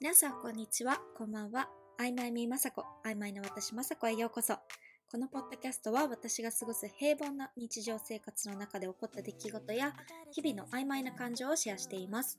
[0.00, 1.68] 皆さんこんにちは、こんばんは。
[1.98, 4.54] あいまいみまさこ、あいまいの私まさこへようこそ。
[5.10, 9.92] このポッドキャストは私が過ごす平凡な日常生活の中で起こった出来事や
[10.30, 12.38] 日々の曖昧な感情をシェアしています。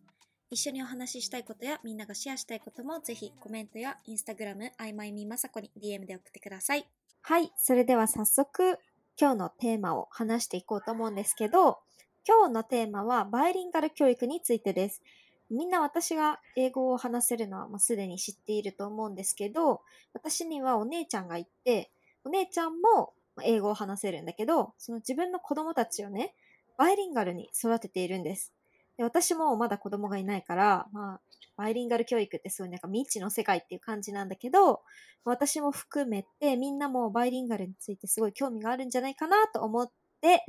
[0.50, 6.88] 一緒にお話ししたいことやみんながシェアしたいこともぜひコメントやインスタグラムあいまいみまさこに DM で送ってください。
[7.24, 8.80] はい、それでは早速
[9.20, 11.80] 今日のテーマを話していこうと思うんですけど、
[12.26, 15.02] 今日のテーマはバイリンガル教育についてです。
[15.50, 19.82] みんな私が英語を話せるのはもうすでに知っていると思うんですけど、
[20.14, 21.92] 私にはお姉ちゃんがいて、
[22.24, 23.14] お姉ちゃんも
[23.44, 26.34] 英語を話せるんだけど、その自分の子供たちをね、
[26.78, 28.54] バイリンガルに育てているんです。
[28.98, 31.20] で私もまだ子供がいないから、まあ、
[31.56, 34.82] バイリンガル教育ってすごいなんか未知の世界っていう感じなんだけど、
[35.26, 40.46] 私も含めてみんなもバイリンガルについてすごい興味があるんじゃないかなと思って、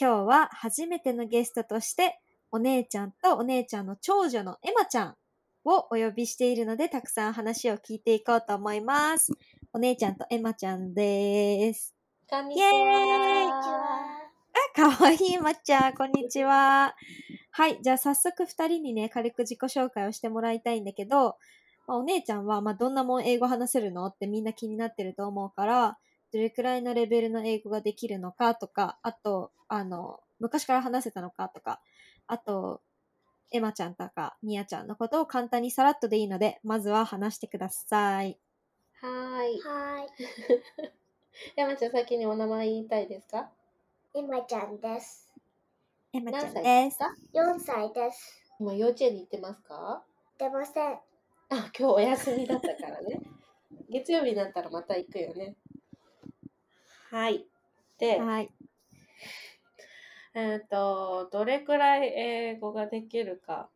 [0.00, 2.20] 今日は初めてのゲストとして、
[2.50, 5.16] お姉ちゃんとお姉ちゃんの長女のエマちゃん
[5.64, 9.32] をお呼びしているので、たくさん話を聞いていこうと思います。
[9.72, 11.94] お姉ちゃんとエマちゃんです。
[12.26, 12.68] イこんにちは。
[12.68, 16.94] エーイあ、かわいいエマちゃん、こんにちは。
[17.50, 21.36] はい、じゃあ早速二人にね、軽く自己紹介をしてもらいたいんだけど、
[21.86, 24.06] まあ、お姉ちゃんは、まあ、どんなもん英語話せるの？
[24.06, 25.98] ってみんな気になってると思うから、
[26.32, 31.80] どれくらいのレベルの英語ができるのかとか、あと、あの、昔から話せたのかとか、
[32.28, 32.82] あと、
[33.52, 38.38] エマちゃんとかミヤちゃんのことを簡単にさらっとでいいので、まずは話してください。
[39.00, 39.60] はーい。
[39.60, 40.06] は
[41.56, 43.50] 山ちゃん、先にお名前言いたいですか？
[44.14, 45.32] ーい、今ちゃんです。
[46.12, 46.84] エマちゃん何歳で。
[46.84, 48.42] ですすか4歳です。
[48.60, 50.04] 今、幼稚園に行ってますか？
[50.38, 50.92] 出ません。
[50.94, 51.00] あ、
[51.50, 53.20] 今日お休みだったからね。
[53.88, 55.56] 月曜日になったらまた行くよね。
[57.10, 57.46] はい。
[57.98, 58.50] で、はい。
[60.34, 63.70] えっ、と、どれくらい英語ができるか。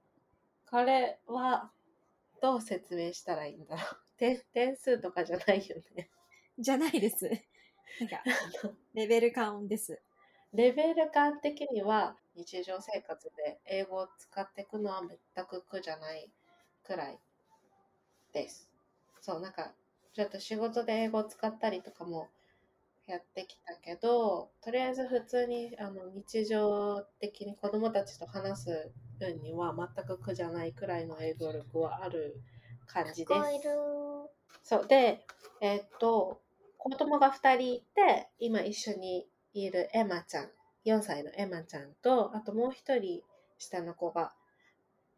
[0.67, 1.70] 彼は、
[2.41, 3.97] どう説明したらいいんだろう。
[4.19, 6.11] 点点数とかじゃないよね。
[6.59, 7.28] じゃないです。
[8.00, 8.22] なんか、
[8.94, 10.00] レベル感です。
[10.53, 15.03] レベル感的には日常生活で英語を使っていくのは
[15.34, 16.31] 全く苦じゃない
[16.82, 17.19] くらい
[18.32, 18.71] です。
[19.21, 19.72] そう、なんか
[20.12, 22.28] ちょっと仕事で英語を使ったりとかも
[23.07, 32.41] やってきたけど、とりあえず普通にあの日常的に子供たちと話す分には全く苦じゃないくらいの英語力はある
[32.87, 33.41] 感じです。
[34.63, 35.27] そうで、
[35.61, 36.41] えーっと、
[36.79, 40.51] 子供が2人いて、今一緒にいるエマちゃん、
[40.84, 43.23] 4歳のエマちゃんと、あともう1人
[43.59, 44.33] 下の子が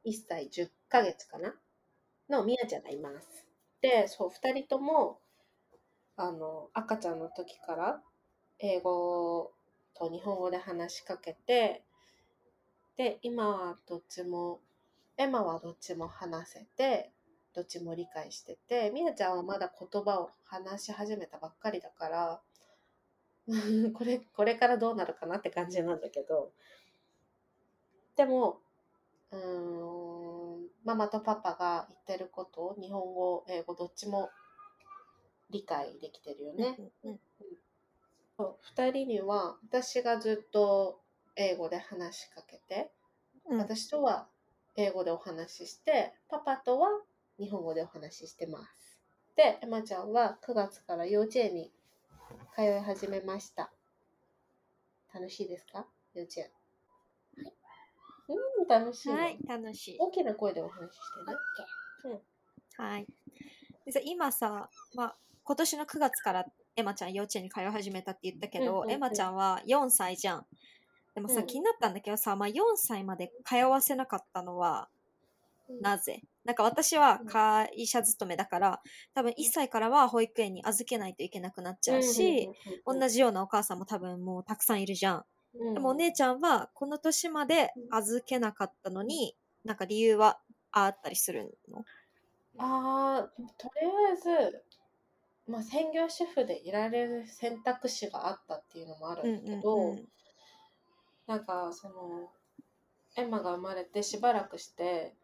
[0.04, 1.54] 1歳10ヶ月かな？
[2.30, 3.46] のミヤちゃんがいます。
[3.82, 5.18] で、そう、2人とも、
[6.16, 8.00] あの、赤ちゃんの時から
[8.58, 9.52] 英語
[9.94, 11.82] と日本語で話しかけて、
[12.96, 14.60] で、今はどっちも、
[15.16, 17.10] エマはどっちも話せて、
[17.54, 22.40] どっちも理解してて、みやちゃんはまだ言葉を話し始めたばっかりだから、
[23.94, 26.52] これ、これからどうなるかなって感じなんだけど、
[28.16, 28.60] でも、
[29.32, 34.30] うん、ママとパパが言ってることを日本語、英語どっちも
[35.50, 36.76] 理解できてるよね。
[37.04, 37.18] うんうん
[38.36, 41.00] そう二人には私がずっと
[41.36, 42.90] 英語で話しかけて、
[43.48, 44.26] うん私とは
[44.76, 46.88] 英語でお話しして、パパとは
[47.38, 49.00] 日本語でお話ししてます。
[49.36, 51.70] で、エマちゃんは9月から幼稚園に
[52.56, 53.70] 通い始めました。
[55.14, 55.86] 楽しいですか？
[56.14, 56.50] 幼稚園。
[58.26, 59.96] うん、楽しいの、はい、楽しい。
[60.00, 61.20] 大きな声でお話しして
[62.08, 62.22] オッね。
[62.76, 63.06] ケはい。
[63.84, 66.46] でさ今さ、まあ、今年の9月から
[66.76, 68.90] エマちゃん幼稚園に通い始めたって言ったけど、うんうんうん。
[68.90, 70.46] エマちゃんは4歳じゃん。
[71.14, 71.46] でもさ、うん。
[71.46, 74.94] 気になったんだけどさ、まあ、4歳まで通わせなかったのはー。
[75.80, 76.20] なぜ？
[76.44, 78.82] なんか私は会社勤めだから、
[79.14, 82.50] 多分1歳からは保育園に預けないといけなくなっちゃうし、
[82.84, 85.24] 同じようなお母さんも多分もうたくさんいるじゃん。
[85.54, 89.34] じでもお姉ちゃんはこの年まで預けなかったのに、
[89.64, 90.38] なんか理由は
[90.70, 91.82] あったりするの？
[92.58, 94.63] あーとりあえず、
[95.46, 100.08] まあ、専業主婦でいられる選択肢があったっていうのもあるんだけど、うんうんうん。
[101.26, 102.30] なんかその
[103.16, 105.14] エマが生まれてしばらくして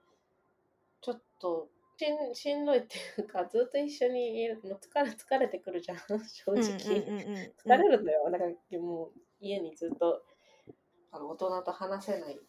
[1.00, 8.30] ちょっとしんしんどいっていうかずっと一緒にいるの疲れ疲れてくるじゃん 正直、疲れるんだよ。
[8.30, 10.22] だからもう家にずっと
[11.12, 12.40] あの大人と話せない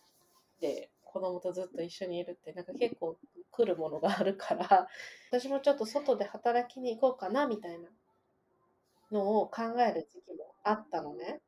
[0.62, 3.18] で子供とずっと一緒にいるってなんか結構
[3.52, 4.88] 来るものがあるから
[5.32, 7.90] 私もちょっと外で働きに行こうかなみたいな
[9.12, 11.42] のを考える時期もあったのね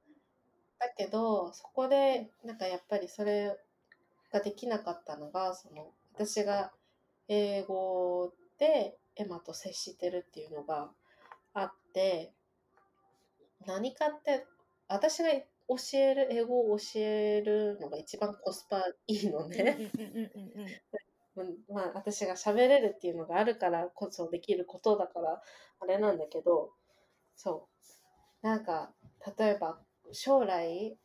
[0.79, 3.57] だけどそこでなんかやっぱりそれ
[4.31, 6.73] ができなかったのがその私が
[7.27, 10.89] 英語でエマと接してるっていうのが
[11.53, 12.33] あって、
[13.65, 14.45] 何かって、
[14.87, 19.91] 私が教える、英語を教えるのが一番コスパいいのね。
[21.69, 25.41] まあ、私が喋れるっていうのがあるからこそできることだから、
[25.79, 26.73] あれなんだけど、
[27.35, 27.69] そ
[28.43, 28.47] う。
[28.47, 28.93] なんか、
[29.37, 29.81] 例えば、
[30.11, 30.99] 将来、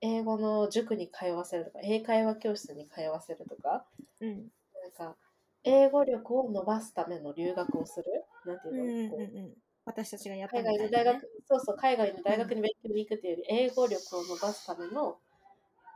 [0.00, 3.86] 英語の塾に通わせるとか、英会話教室に通わせるとか、
[4.20, 4.50] うん。
[4.82, 5.18] なんか、
[5.64, 8.24] 英語力を伸ばすための留学をする？
[8.46, 9.58] なんてうんいうの、うんうんこううん。
[9.84, 10.78] 私たちがやったたいな、ね。
[10.78, 15.20] 外の大学、、そうそう、海外の大学に勉強に行くっていうより、英語力を伸ばすための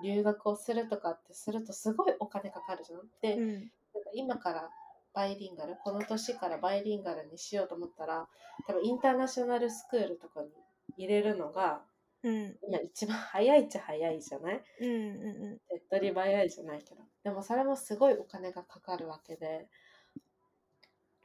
[0.02, 3.00] 留学をするとかってすると、すごいお金かかるじゃん。
[3.20, 3.52] で、うん
[3.94, 4.70] なんか今から
[5.14, 8.28] バイリンガル、この年からバイリンガルにしようと思ったら、
[8.66, 10.48] 多分インターナショナルスクールとかに
[10.96, 11.82] 入れるのが、
[12.22, 14.62] うん今一番早いっちゃ早いじゃない？
[14.80, 17.02] うんうん手っ取り早いじゃないけど。
[17.24, 19.68] でもそれもすごいお金がかかるわけで、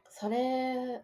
[0.10, 1.04] それ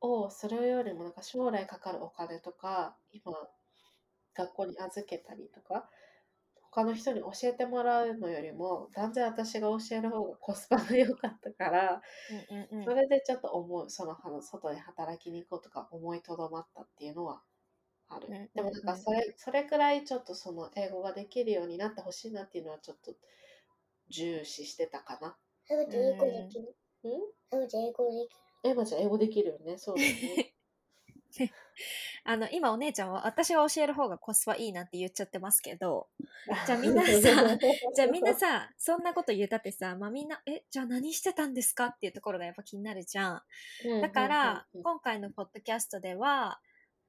[0.00, 3.32] をするよりもなんか将来かかるお金とか、今
[4.34, 5.88] 学校に預けたりとか、
[6.74, 12.02] 他の人に教えてもらうのよりも、断然私が教える方がコスパが良かったから、
[12.50, 17.42] うんうんうんそれでちょっと思う、その外に働きに行こうとか思いとどまったっていうのは
[18.08, 18.26] ある。
[18.26, 23.14] うんうんうんでもなんかそれ、それくらいちょっとその英語ができるようになってほしいなっていうのはちょっと
[24.08, 25.36] 重視してたかな。
[25.70, 26.74] エマちゃん英語できる？
[27.04, 28.34] うんエマちゃん英語でき
[28.64, 28.70] る？
[28.70, 29.78] エマちゃん英語できるよね。
[29.78, 30.54] そうだよね。
[32.24, 36.08] あの今お姉ちゃんは私が教える方がコスパいいなんて言っちゃってますけど
[36.66, 37.10] じゃあみんなさ
[37.94, 41.86] じゃあみんなさそんなこと言ったってさ、まあ、みんなえじゃあ何してたんですか？
[41.86, 43.42] っていうところがやっぱ気になるじゃん
[43.86, 44.00] うん。
[44.02, 46.60] だから、今回のポッドキャストでは、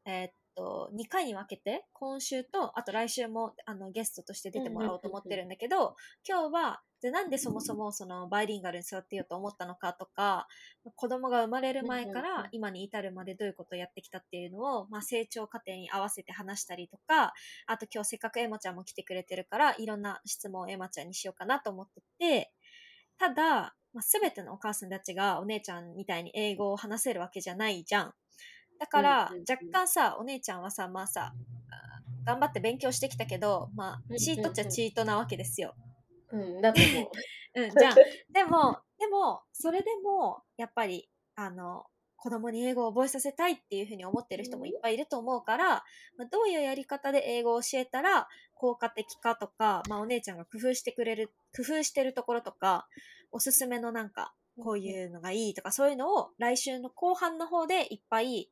[0.06, 5.96] えーっと、2回に分けて、今週と、あと来週もあのゲストとして出てもらおうと思ってるんだけど、
[6.28, 10.48] 今日は、じゃあなんでそもそもそのバイリンガルに育てようと思ったのかとか、
[10.96, 17.34] 子供が生まれる前から今に至るまでどういうことをやってきたっていうのを、まあ、成長過程に合わせて話したりとか、
[17.68, 22.52] あと今日せっかくエマちゃんも来てくれてるから、いろんな質問をエマちゃんにしようかなと思ってて、
[23.18, 28.14] ただ、まあ、全てのお母さんたちがお姉ちゃんみたいに英語を話せるわけじゃないじゃん。
[28.80, 31.34] だから、若干さ、お姉ちゃんはさ、まあさ、
[32.26, 35.76] 頑張って勉強してきたけど、まあ、チートっちゃチートなわけですよ。
[36.32, 37.12] うん、だと思う。
[37.62, 37.96] うん、じゃあ、
[38.32, 41.86] でも、でも、それでも、やっぱり、あの、
[42.18, 45.84] 子供に英語を覚えさせたいっていうふうに思ってる人もいっぱいいると思うから、
[46.18, 52.88] まあ、どういうやり方で英語を教えたら効果的かとか、まあ、お姉ちゃんが工夫してくれる、工夫してるところとか、
[53.32, 58.50] おすすめのなんか、こういうのがいいとか、そういうのを来週の後半の方でいっぱい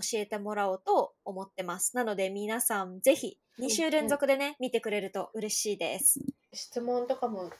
[0.00, 1.96] 教えてもらおうと思ってます。
[1.96, 6.20] なので皆さんぜひ2週連続でね、見てくれると嬉しいです。
[6.52, 7.50] 質問とかも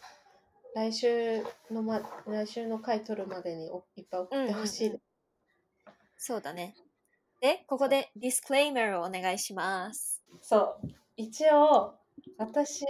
[0.74, 5.02] 来週の、ま、来週の回取るまでにおいっぱい送ってほしいです。
[6.18, 6.74] そうだね。
[7.40, 10.22] で、ここで disclaimer をお願いします。
[10.42, 10.88] そう。
[11.16, 11.94] 一応、
[12.36, 12.84] 私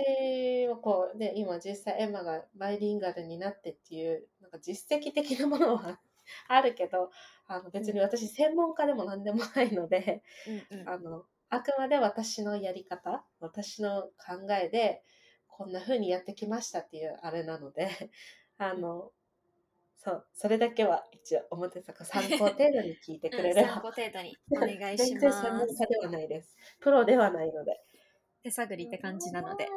[0.68, 6.00] はこう、ね、今実際エマがバイリンガルになってっていう、なんか実績的なものは
[6.48, 7.10] あるけど、
[7.46, 10.22] あの別に私専門家でも何でもないので、
[10.70, 10.88] うんうん。
[10.88, 15.02] あの、あくまで私のやり方、私の考えで、
[15.48, 17.88] こんな風にやってきましたっていうあれなので、
[18.58, 19.12] あの、
[19.96, 23.90] そう、それだけは一応表作参考程度に聞いてくれれば参考。
[23.90, 25.42] 程度にお願いし全然ます。
[25.42, 26.56] 専門家ではないです。
[26.80, 27.80] プロではないので。
[28.42, 29.68] 手探りって感じなので。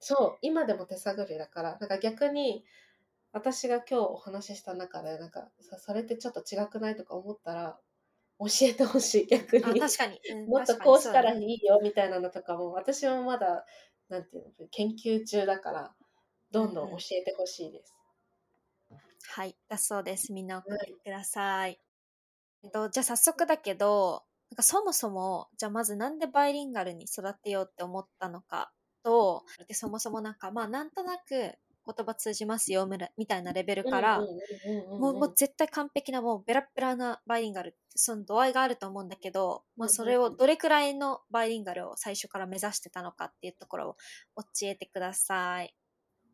[0.00, 2.64] そう、今でも手探りだから、なんか逆に、
[3.32, 7.80] 私が今日お話しした中で、なんか、そそれってちょっと違くないとか思ったら、
[8.38, 9.80] 教えてほしい、逆あ、に。
[9.80, 10.20] 確かに。
[10.30, 13.66] うん もっとこうしたらいいよ、みたいなのとかも、私もまだ、
[14.08, 15.94] なんていうの、研究中だから、
[16.50, 17.94] どんどん教えてほしいです。
[19.28, 20.32] はい、だそうです。
[20.32, 21.80] みんな送ってください。
[22.64, 28.72] えっと、じゃあ早速だけど、なんかそもそも、じゃあまずなんでバイリンガルに育てようって思ったのか
[29.04, 31.56] と、でそもそもなんか、まあなんとなく
[31.86, 34.20] 言葉通じますよみたいなレベルから、
[34.98, 43.90] もうもう絶対完璧なもうベラッベラなバイリンガルその度合いがあると思うんだけど、まあ、それをどれくらいのバイリンガルを最初から目指してたのかっていうところ
[44.36, 45.74] を教えてください。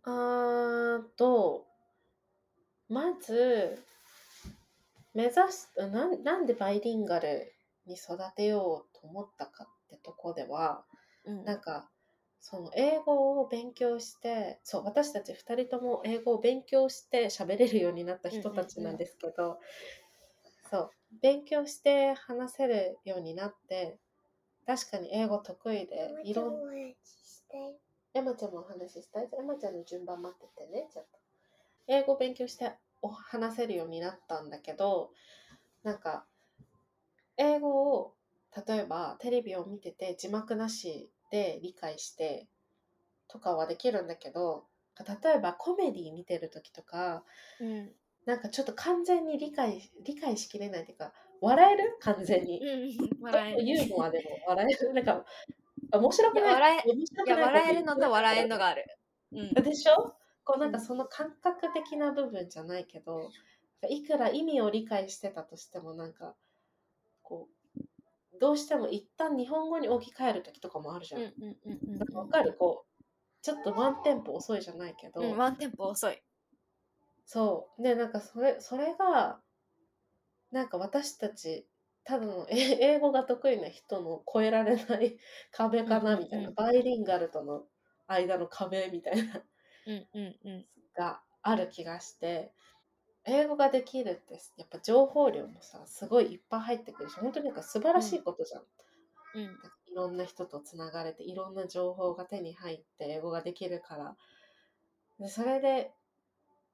[0.04, 1.66] あーと、
[2.88, 3.82] まず、
[5.14, 7.52] 目指すなん、なんでバイリンガル
[7.86, 10.84] に育てようと思ったかってとこでは、
[11.24, 11.44] うん。
[11.44, 11.90] なんか、
[12.48, 19.58] その英語を勉強して、そう、私たち2人とも英語を勉強して喋れるようになった人たちなんですけど、
[20.70, 23.98] そう、勉強して話せるようになって、
[24.64, 26.54] 確かに英語得意で、いろん
[28.14, 29.28] エマちゃんもお話ししたい。
[29.36, 31.18] エマちゃんの順番待っててね、ちょっと。
[31.88, 35.10] 英語を勉強してお話せるようになったんだけど
[35.82, 36.24] なんか
[37.36, 38.14] 英語を
[38.66, 42.48] 例えばテレビを見てて字幕なしで理解して
[43.28, 44.64] とかはできるんだけど
[45.22, 47.24] 例えばコメディ見てる時とか
[47.60, 47.92] うん。
[48.26, 51.96] なんかちょっと完全に理解理解しきれないっていうか笑える？
[52.00, 52.60] 完全に。
[52.60, 53.10] うん。
[53.22, 53.64] 笑える。
[53.64, 54.94] ユーモアでも笑える？
[54.94, 55.24] なんか
[55.92, 56.54] 面白くない？
[56.54, 57.30] 笑え面白くい？
[57.30, 58.84] やない笑えるのと笑えるのががある。
[59.32, 59.54] うん。
[59.54, 60.16] でしょ？
[60.44, 60.84] こうなんかうん。
[60.84, 63.30] その感覚的な部分じゃないけど、
[63.88, 66.34] いくら意味を理解してたとしてもなんか
[67.22, 67.55] こう
[68.40, 71.22] どうしても一旦日本語に置き換える時とかもあるじゃん。
[71.22, 72.54] うんかわかる？
[72.54, 73.02] こう
[73.42, 76.22] ちょっとワンテンポ遅いじゃないけど、うんワンテンポ遅い。
[77.24, 77.82] そう。
[77.82, 79.40] でなんかそれそれが
[80.52, 81.68] なんか私たち
[82.04, 85.18] ただの え英語が得意な人の越えられない
[85.50, 86.16] 壁かな？
[86.16, 87.66] みたいな、バイリンガルとの
[88.06, 89.44] 間の壁みたいな。
[89.86, 90.68] うんうんうん。
[90.94, 92.52] がある気がして
[93.26, 98.62] 英語ができるってやっぱ情報量もさすごいいっぱい入ってくるし本当になんか素晴らしいことじゃん、
[99.34, 99.46] うん。
[99.46, 104.16] なんかいろんな人とつながれていろんな情報が手に入って英語ができるから。
[105.18, 105.90] でそれで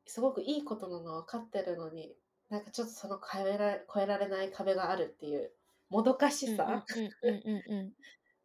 [0.06, 2.12] すごくいいことなの分かってるのに
[2.50, 5.52] なんかちょっとその越えられ越えられない壁があるっていう
[5.88, 6.84] もどかしさ、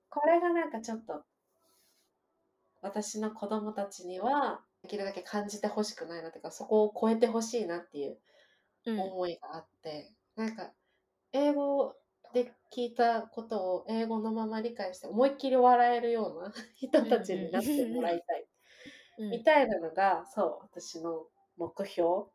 [0.10, 1.24] これがなんかちょっと
[2.82, 8.18] 私の子供たちにはできるだけ感じてほしくないなっていうかそこを超えてほしいなっていう
[8.86, 9.00] うん。
[9.00, 10.72] 思いがあって、なんか
[11.34, 11.96] 英語
[12.34, 18.48] で聞いたことを英語のまま理解して思いっきり笑えるような 人たちになってもらいたい、うん
[19.32, 22.26] みたいなのがそう私の目標。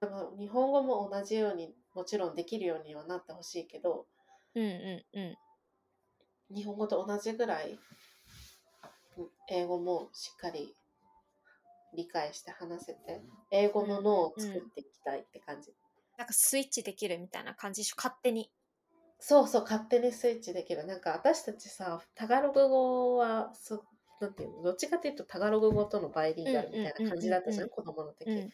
[0.00, 4.06] でも日本語も同じようにもちろんできるようにはなってほしいけど
[4.54, 6.56] うんうんうん。
[6.56, 7.78] 日本語と同じぐらい
[9.18, 10.74] うん英語もしっかり
[11.94, 13.20] 理解して話せて
[13.50, 15.72] 英語の脳を作っていきたいって感じ、
[16.16, 17.82] なんかスイッチできるみたいな感じ。
[17.82, 18.50] でしょ勝手に。
[19.18, 20.86] そうそう勝手にスイッチできる。
[20.86, 23.78] なんか私たちさタガログ語はす
[24.20, 24.62] なんていうの？
[24.62, 28.50] どっちかっていうとタガログ語とのバイリンガルみたいな感じだったじゃん子供の時、うん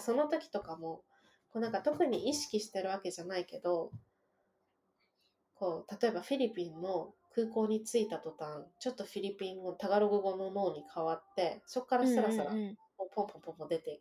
[0.00, 1.02] その時とかも
[1.50, 3.90] こうなんか特に意識してるわけじゃないけど
[5.54, 14.00] こう例えばフィリピンの空港に着いた途端ちょっとフィリピン語タガログ語の脳に変わってそこからスラスラうんうんポンポンポンポン出て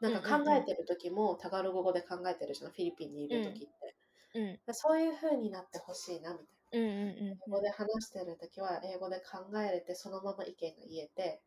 [0.00, 3.96] なんか考えてる時もタガログ語で考えてるじゃんフィリピンにいる時って、
[4.34, 4.74] うん。
[4.74, 6.86] そういう風になってほしいなみたいな。
[6.86, 11.40] うんうん英語で話してる時は英語で考えれてそのまま意見が言えて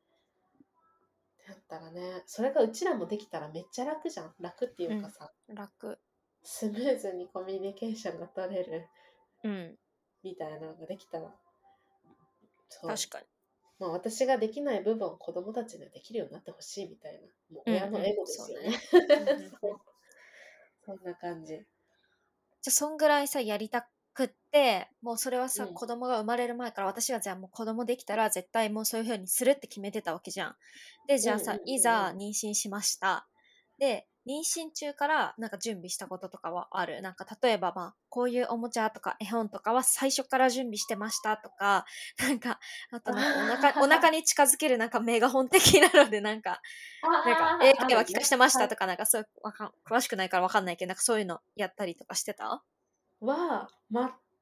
[1.48, 4.34] だったらねそれがうちらもできたらめっちゃ楽じゃん。
[4.40, 5.56] 楽っていうかさ、うん。
[5.56, 6.00] 楽。
[6.44, 8.88] スムーズにコミュニケーションが取れる。
[9.44, 9.78] うん
[10.24, 11.34] みたいなのができたら。
[12.70, 12.90] そう。
[12.90, 13.26] 確かに。
[13.80, 17.20] まあ、私ができない部分を子供たちにはできるようになってほしいみたいな。
[17.56, 18.80] もう親のエゴですよね,
[20.86, 21.56] そんな感じ。
[21.56, 21.66] じゃ
[22.68, 25.74] あそんぐらいさやりたくってもうそれはさ、うん。
[25.74, 30.56] 子供が生まれる前から私はじゃあもう子供できたら絶対もうそういう風にするって決めてたわけじゃん。
[31.08, 33.28] でじゃあさ、いざ妊娠しました。
[33.80, 37.02] で妊娠中からなんか準備したこととかはある？
[37.02, 41.86] なんか例えばまあこういうおもちゃとか絵本とかは最初から準備してましたとか
[42.22, 42.60] なんか
[42.92, 46.62] あとなんかお腹お腹に近づけるなんかメガホン的なのでなんか
[47.02, 47.22] な
[47.58, 52.64] んか英会話聞かしてましたとかなんかそうわかん詳しくないからわかんないけどなんかそういうのやったりとかしてた？
[53.22, 53.70] は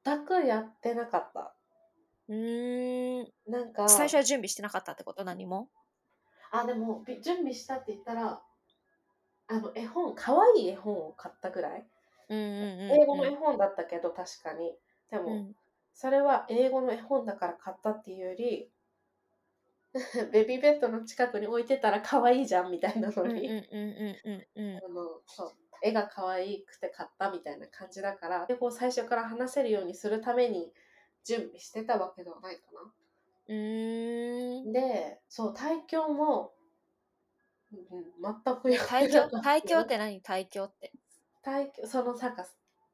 [0.04, 1.54] 全くやってなかった。
[2.28, 3.32] うーん。
[3.46, 3.88] なんか。
[3.88, 5.24] 最初は準備してなかったってこと？
[5.24, 5.68] 何も？
[6.50, 8.42] あでもび準備したって言ったら
[9.50, 11.84] あの絵本可愛い絵本を買ったぐらい、
[12.28, 14.76] うんうんうん英語の絵本だったけど確かに。
[15.10, 15.56] でも、うん。
[15.92, 18.70] それは英語の絵本だから買ったっていうより
[20.32, 23.48] ベビーベッドの近くに置いてたら可愛いじゃんみたいなのに、
[25.82, 30.72] 絵が可愛くて買ったみたいな感じだから英語を最初から話せるようにするために
[31.24, 32.62] 準備してたわけではないか
[33.48, 34.72] うーん。
[34.72, 34.80] な。
[34.80, 36.59] でそう胎教も、うん、
[37.72, 39.40] 全くやって胎教なかった。
[39.40, 40.20] 胎教って何？
[40.20, 40.92] 胎教って。
[41.42, 42.46] 胎教そのさか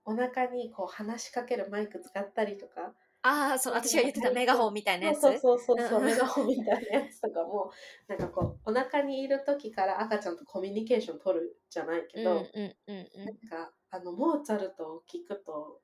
[0.05, 2.93] お腹にこう話しかけるマイク使ったりとか。
[3.23, 5.21] ああそう私が言ってたメガホンみたいなやつ。
[5.21, 6.07] そうそうそうそう、うん。
[6.07, 7.73] メガホンみたいなやつとかも
[8.07, 15.81] なんかこうお腹にいる時から赤ちゃんとコミュニケーション取るじゃないけど、なんかあのモーツァルトを聞くと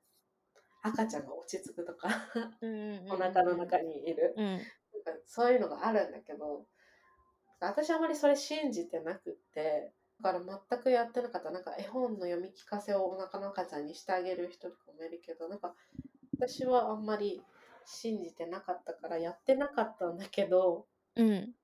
[0.83, 2.07] 赤ちゃんが落ち着くとか。
[3.11, 4.45] お腹の中にいる、うん。
[4.45, 4.63] なんか
[5.25, 6.65] そういうのがあるんだけど
[7.67, 15.75] 私あまりそれ信じてなくってだから全くやってなかったなんか絵本の読み聞かせをお腹の赤ちゃんにしてあげる人とかもいるけどなんか
[16.39, 17.41] 私はあんまり
[17.85, 21.55] 信じてなかったからやってなかったんだけどうん。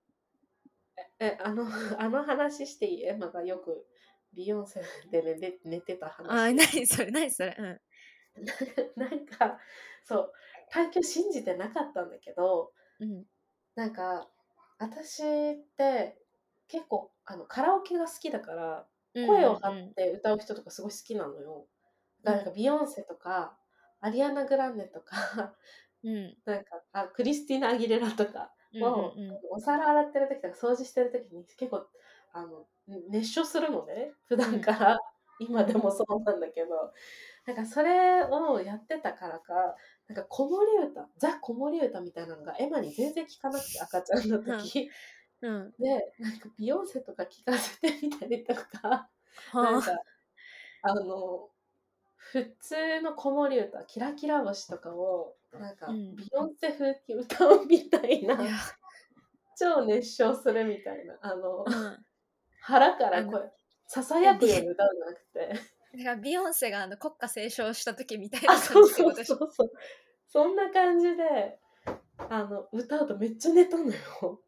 [1.19, 1.65] え、あの、
[1.99, 3.05] あの話していい？
[3.05, 3.87] エマがよく
[4.33, 6.53] ビヨンセで寝て寝てたあ話。
[6.53, 7.55] 何それ何それ。
[7.57, 7.81] うん。
[8.95, 9.59] なんか、
[10.03, 10.33] そう、
[10.69, 13.25] 体験信じてなかったんだけど、うん。
[13.75, 14.29] なんか、
[14.79, 16.17] 私って
[16.67, 21.67] 結構あのカラオケが好きだから、声を張って歌う人とかすごい好きなのよ。
[22.23, 23.57] だからなんかビヨンセとか、
[24.01, 25.53] アリアナ・グランデとか、
[26.03, 26.15] うん。
[26.15, 29.39] う んなんかあクリスティーナ・アギレラとかうんを、うんうん。
[29.51, 31.85] お皿洗ってる時とか掃除してる時に結構
[32.31, 32.65] あの
[33.09, 34.13] 熱唱するのね。
[34.25, 34.97] 普段から、
[35.39, 36.93] 今でもそうなんだけど
[37.45, 39.53] なんかそれをやってたからか
[40.07, 44.89] なんか子守歌ザ・子守歌みたいなのがエマに全然聞かなくて赤ちゃんの時、
[45.41, 45.71] うん。
[45.79, 49.09] でなんかビヨンセとか聞かせてみたりとか。
[49.53, 49.91] なはんか
[50.81, 51.49] あの
[52.15, 56.15] 普通の子守歌キラキラ星とかをなんかうん。
[56.15, 58.51] ビヨンセ風に歌うみたいな、あいや。
[59.57, 62.05] 超熱唱するみたいなあのうん。
[62.61, 63.41] 腹から声
[63.87, 69.71] ささやくように歌うんじゃなくてだからビヨンセがあの国歌斉唱した時みたいなあ感そうそうそうそう。
[70.27, 71.59] そんな感じで
[72.29, 74.41] あの歌うとめっちゃ寝たのよ。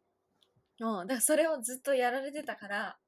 [0.80, 2.98] うん、だからそれをずっとやられてたから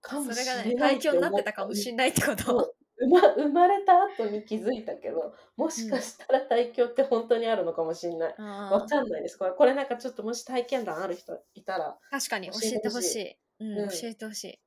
[0.00, 2.74] かもそれがねしれない対響になってたかもしれないってこそとう。
[2.98, 9.36] 生ま生まれた後に気づいたけどもしかしたら体響って本当にあるのかもしれない、あわかんないです。
[9.36, 13.88] これこれなんかちょっともし体験談ある人いたらー確かに教教ええてほしいい、うんうん。
[13.90, 14.58] 教えてほしい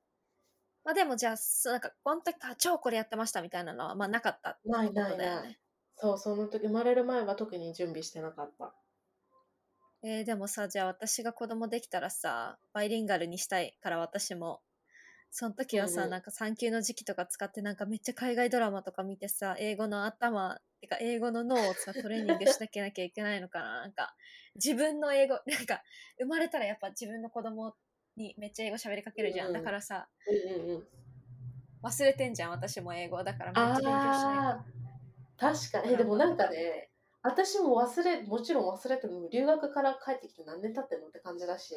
[0.84, 4.50] まあでもじゃあそうなんかこの時あ超これやってましたみたいなのはまあなかった。
[4.50, 5.18] ってないない。
[5.18, 5.58] ない、
[5.96, 8.74] そうその時生まれる前は特に準備してなかった。
[10.02, 14.62] えーでもさじゃあ私が子供できたらさバイリンガルにしたいから私も。
[15.32, 16.10] その時はさ、うんうん。
[16.10, 23.80] なんか産休の時期とか使ってなんかめっちゃ海外ドラマとか見てさ英語の頭てか英語の脳をさトレーニングしなきゃなきゃいけないのかな。
[23.82, 24.14] なんか
[24.56, 25.82] 自分の英語なんか
[26.18, 27.74] 生まれたらやっぱ自分の子供
[28.20, 30.86] にめっちゃ英語喋りかけるじゃん、うんだからさうんうんうん。
[31.82, 34.70] 忘れてんじゃん私も英語だからめっちゃ勉強しない
[35.38, 35.94] 確かに。
[35.94, 36.90] えでもなんかね
[37.22, 41.74] 私も忘れもちろん忘れても留学から帰ってきて何年経ってんのって感じだし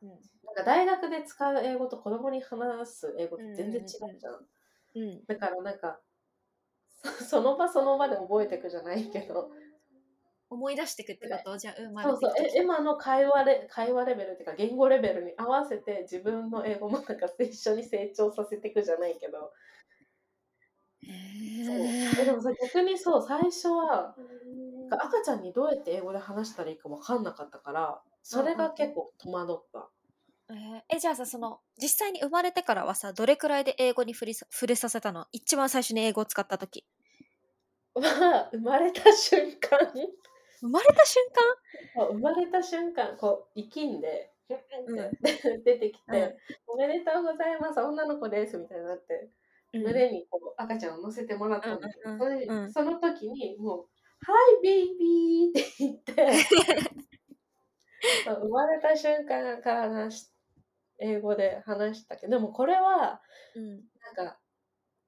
[0.00, 4.34] と、なんか大学で使う英語と子供に話す英語って全然違うじゃん,、
[4.94, 5.02] うん。
[5.02, 5.24] うん。
[5.26, 6.00] だからなんか
[7.02, 9.50] そ その場その場で覚えていくじゃないけど
[10.52, 11.56] 思い出してくってこと？
[11.56, 12.34] じゃあ生まれそうそう。
[12.38, 19.52] え今の会話レ会話レベルっていうか言語レベルに合わせて自分の英語もなんか一緒に成長させていくじゃないけど。
[21.02, 21.76] へそう。
[21.76, 22.22] ー。
[22.22, 24.14] えでもさ逆にそう最初は
[24.90, 29.88] 赤ちゃんにどうやって英語で話したらいいか分かんなかったからそれが結構戸惑った。
[30.50, 30.82] えー。
[30.96, 35.26] えじゃあさその実際に生まれてからはさどれくらいで英語に触れさ触れさせたの？
[35.32, 36.86] 一番最初に英語を使った時。
[37.94, 39.78] は生まれた瞬間？
[40.62, 41.22] 生まれた瞬
[41.94, 44.32] 生まれた瞬間こう生きんで、
[44.86, 44.96] うん。
[45.64, 46.32] 出てきて、間、
[46.66, 49.30] おめでとうございます女の子です」みたいになって
[49.72, 49.82] うん。
[49.82, 52.26] 胸にこう赤ちゃんを乗せてもらったんだけど、うんう
[52.66, 53.88] んそその時にもう
[54.24, 56.14] 「Hi baby」って言って
[58.24, 60.32] 生まれた瞬間から話し
[60.98, 63.20] 英語で話したけどでもこれは
[63.56, 63.84] うん。
[64.00, 64.38] なんか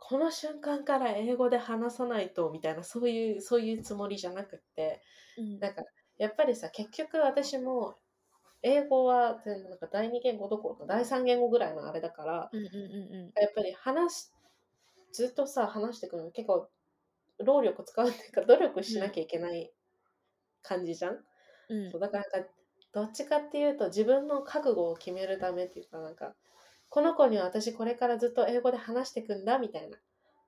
[0.06, 5.00] この瞬間から英語で話さないとみたいなそういうそういうつもりじゃなくって
[5.38, 5.58] うん。
[5.60, 5.82] なんか
[6.18, 7.94] やっぱりさ結局私も
[8.62, 14.30] 英語はなんか第二言語どころか第三言語ぐらいのあれだからうんうんうんやっぱり話し
[15.12, 16.68] ずっとさ話してくるの結構
[17.42, 19.72] 労力使うっていうか努力しなきゃいけない
[20.62, 21.18] 感じじゃん、
[21.70, 21.90] うん。
[21.90, 22.48] そうだからなんか
[22.92, 26.34] どっちかっていうと自分の覚悟を決めるためっていうかなんか
[26.94, 29.98] この子には私これからずっと英語で話していくんだみたいな。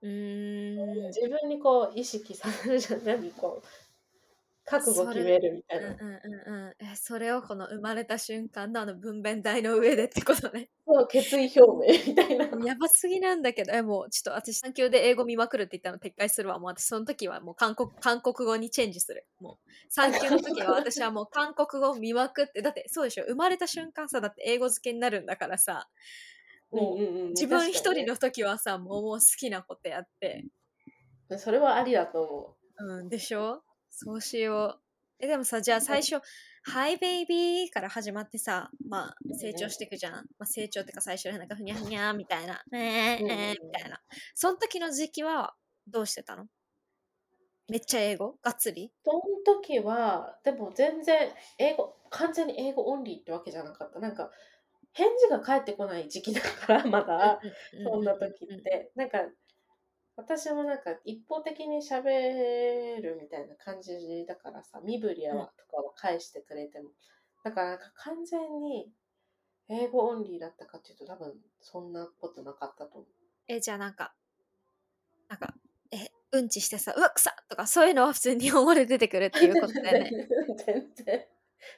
[0.03, 1.07] うーん。
[1.09, 3.67] 自分にこう意識させるじゃん何こう
[4.65, 6.75] 覚悟決めるみたいな、うんうんうんうん。
[6.79, 10.69] えそれをこの生まれた瞬間のあの分娩台の上でってことね。
[10.87, 12.45] そう決意表明みたいな。
[12.65, 13.73] やばすぎなんだけど。
[13.73, 16.61] えもうちょっと私産休で英語見まくるって言ったの撤回するわ。
[16.61, 19.27] もう私その時はもう韓国韓国語にチェンジする。
[19.41, 22.63] もう産休の時は私はもう韓国語を見まくって。
[22.63, 23.25] だってそうでしょ。
[23.25, 25.89] 生まれた瞬間さだって英語漬けになるんだからさ
[26.71, 27.29] もううんうんうん。
[27.31, 30.45] 自分一人の時はさもう好きなことやって。
[31.39, 33.03] それはありだと思う。
[33.03, 33.63] んでしょ？
[33.91, 34.83] そうしよう。
[35.19, 36.21] えでもさじゃあ最初
[36.69, 42.79] 「Hi baby」から始まってさまあ成長していくじゃん、まあ、成長っていうか最初なんかふにゃふにゃみたいな「えー、
[43.27, 44.03] えーみたいな。
[44.35, 45.55] その時の時期は
[45.87, 46.47] どうしてたの？
[47.69, 48.37] めっちゃ英語？
[48.43, 48.87] がっつり？
[48.87, 49.21] うその
[49.63, 53.99] 時はでも全然英語完全に英語オンリーってわけじゃなかった。
[54.01, 54.31] なんか
[54.97, 57.41] 返事が返ってこない時期だから まだ
[57.85, 59.19] そんな時ってなんか
[60.17, 66.91] 私もなんか一方的に喋るみたいな感じだからさ身振りはとかは返してくれても
[67.45, 68.91] だからなんか完全に
[69.69, 73.07] 英語オンリーだったかっていうと多分そんなことなかったと思う。
[73.49, 74.15] え、じゃあなんか、
[75.29, 75.55] なんか、
[75.91, 80.11] え、うんちしてさ、うわ、くさとか、そういうのは普通に日本語で出てくるっていうことだよね。
[80.65, 81.27] 全然、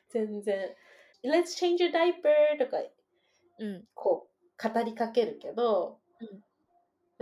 [0.09, 0.77] 全然。
[1.25, 2.79] Let's change your diaper とか、
[3.59, 3.85] うん。
[3.95, 6.43] こう、語りかけるけど、うん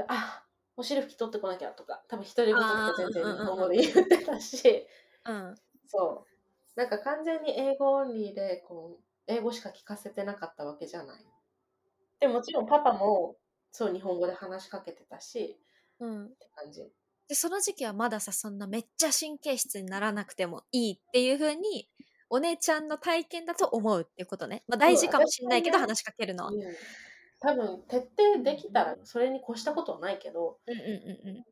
[0.09, 0.45] あ、
[0.77, 4.87] お尻拭き取ってこなきゃとか、多分一人言とか全然日本語で言ってたし、
[5.25, 5.55] うん。
[5.87, 6.79] そう。
[6.79, 11.25] なんか完全に英語オンリーで、こう、英語しか聞かせてなかったわけじゃない。
[12.21, 13.37] でもちろんパパも、
[13.73, 15.59] そう、日本語で話しかけてたし、
[15.99, 16.27] うん。
[16.27, 16.93] って感じ。
[17.29, 21.89] で、その時期はまださ、そんなめっちゃ神経質にならなくてもいいっていう風に、
[22.31, 24.65] お姉ちゃんの体験だと思うっていうことね。
[24.69, 26.51] まあ大事かもしれないけど、話しかけるのは。
[26.51, 26.77] うん、
[27.41, 31.45] 多分、徹底できたら、それに越したことはないけど、うんうんうんうん。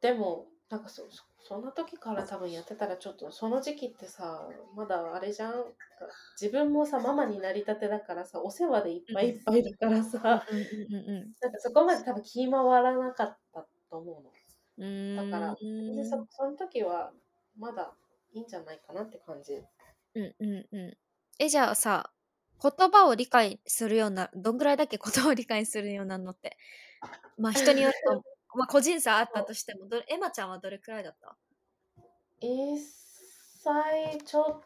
[0.00, 5.52] でも、なんかそそそんな時から多分やってたらちょっとその時期ってさまだあれじゃん？
[6.40, 10.42] 自分もさママになりたてだからさお世話でいっぱいいっぱいだからさなん
[11.52, 14.32] かそこまで多分気回らなかったと思うの。
[15.14, 15.54] だから
[16.30, 17.12] その時は
[17.58, 17.94] まだ
[18.34, 19.62] いいんじゃないかなって感じ
[20.14, 20.98] うんうんうん。
[21.38, 22.12] え、じゃあさ、
[22.62, 26.56] 言葉を理解するような、どんぐらいだっけ言葉を理解するようなのって。
[27.38, 28.24] まあ人によると、
[28.58, 31.36] まあ個人差あったとしても、どれエマちゃんはどれくらいだった
[32.40, 34.62] ？1歳ちょっ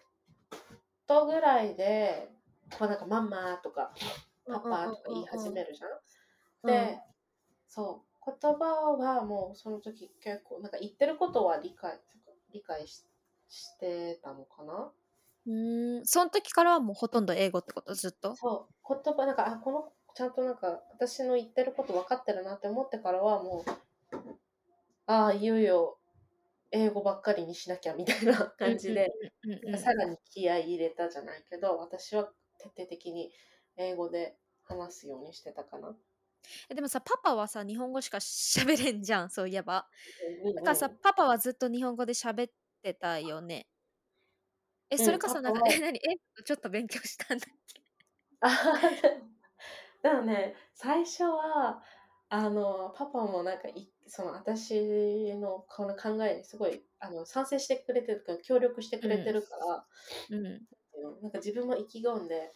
[1.06, 2.30] とぐらいで
[2.78, 3.92] こうなんかママとか
[4.46, 6.66] パパとか言い始めるじゃん。
[6.66, 7.00] で、
[7.66, 12.00] そう言葉はもうその時結構なんか言ってることは理解
[12.52, 13.04] 理解し
[13.48, 14.90] してたのかな？
[15.46, 17.94] うん、その時からはもうほとんど英語ってこと？
[17.94, 18.36] ずっと？
[18.36, 18.94] そう。
[19.04, 23.70] 言葉なんかあこのちゃんとなんか私の言ってること分かってるなって思ってからはもう
[25.06, 25.98] ああいよいよ
[26.70, 29.10] 英語ばっかりにしなきゃみたいな感じで、
[29.78, 33.30] さらに気合い入れたじゃないけど私は徹底的に
[33.78, 35.96] 英語で話すようにしてたかな。
[36.68, 39.86] えでもさ、パパはさ、日本語しか喋れんじゃん、そういえば。
[40.56, 42.52] だからさ、うんパパはずっと日本語で喋っ
[42.92, 43.66] てたよね。
[44.90, 45.98] え、うんそれこそなんか、パパはえ、何？
[45.98, 46.00] え、
[46.44, 47.82] ちょっと勉強したんだっけ？
[48.40, 48.48] あ
[50.02, 51.82] だからね最初は
[52.30, 59.86] あのパパもなんかいその私のこの考えにすごいあの賛成してくれてるから協力してくれてるから、
[60.30, 60.68] うん。
[61.22, 62.52] なんか自分も意気込んで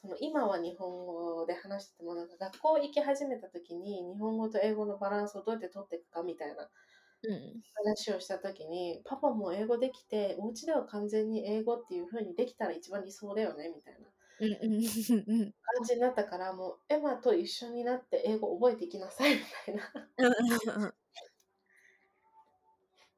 [0.00, 6.68] その今は日本語で話しててもなんか学校行き始めた時に日本語と英語のバランスをどうやって取っていくかみたいな
[7.24, 7.62] うん。
[7.74, 14.08] 話をした時にパパも英語できてお家では完全に英語っていう風にできたら一番理想だよねみたいな
[14.42, 20.94] 感じになったからもうエマと一緒になって英語覚えていきなさいみたいな。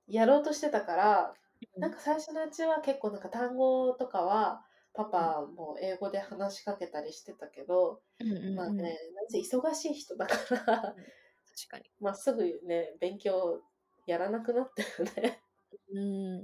[0.07, 1.35] やろうとしてたから
[1.77, 1.83] うん。
[1.83, 8.01] なんか最初のうちは結構なんか単語とかはパパも英語で話しかけたりしてたけど、
[8.55, 8.83] まあね
[9.15, 10.95] なんせ忙しい人だから確
[11.69, 11.91] かに。
[12.01, 13.63] まあすぐね勉強
[14.07, 15.41] やらなくなったよね。
[15.93, 16.43] うん。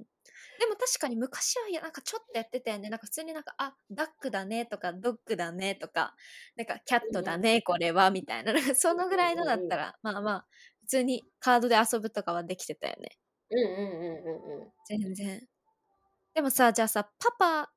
[0.60, 2.90] でも確かに昔はやなんかちょっとやってたよね。
[2.90, 6.14] なんか普通になんか、あ、ダックだねとか、ドッグだねとか、
[6.56, 8.52] なんかキャットだね、これは、みたいな。
[8.74, 10.46] そのぐらいのだったら、まあまあ、
[10.82, 13.18] 普通にカードで遊ぶとかはできてたよね。
[13.50, 14.72] うんうんうんうんうん。
[14.86, 15.40] 全然。
[16.34, 17.72] でもさ、じゃあさ、パパ、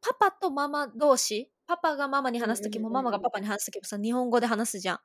[0.00, 4.98] パパとママ同士、パパがママに話すときも、ママがパパに話すときもさ、日本語で話すじゃん。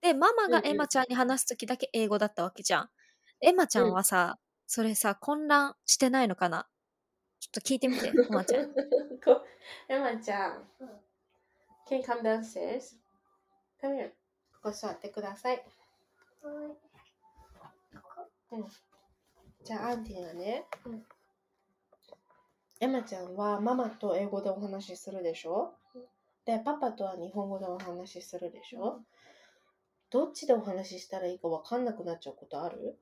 [0.00, 2.90] で、ママがエマちゃんに話すときだけ英語だったわけじゃん。
[3.40, 6.66] エマちゃんはさ、それさ、混乱してないのかな？
[7.40, 8.72] ちょっと聞いてみて、 エマちゃん。
[8.72, 8.74] こ
[9.88, 10.68] エマちゃん。
[11.88, 12.96] Can you come downstairs?
[13.80, 14.10] Come here.
[14.54, 15.64] ここ座ってください。
[19.64, 20.66] じゃあ、アンティがね、
[22.80, 25.74] エマちゃんはママと英語でお話しするでしょ？
[26.44, 29.02] で、パパとは日本語でお話しするでしょ
[30.10, 32.96] どっちでお話ししたらいいか分かんなくなっちゃうことある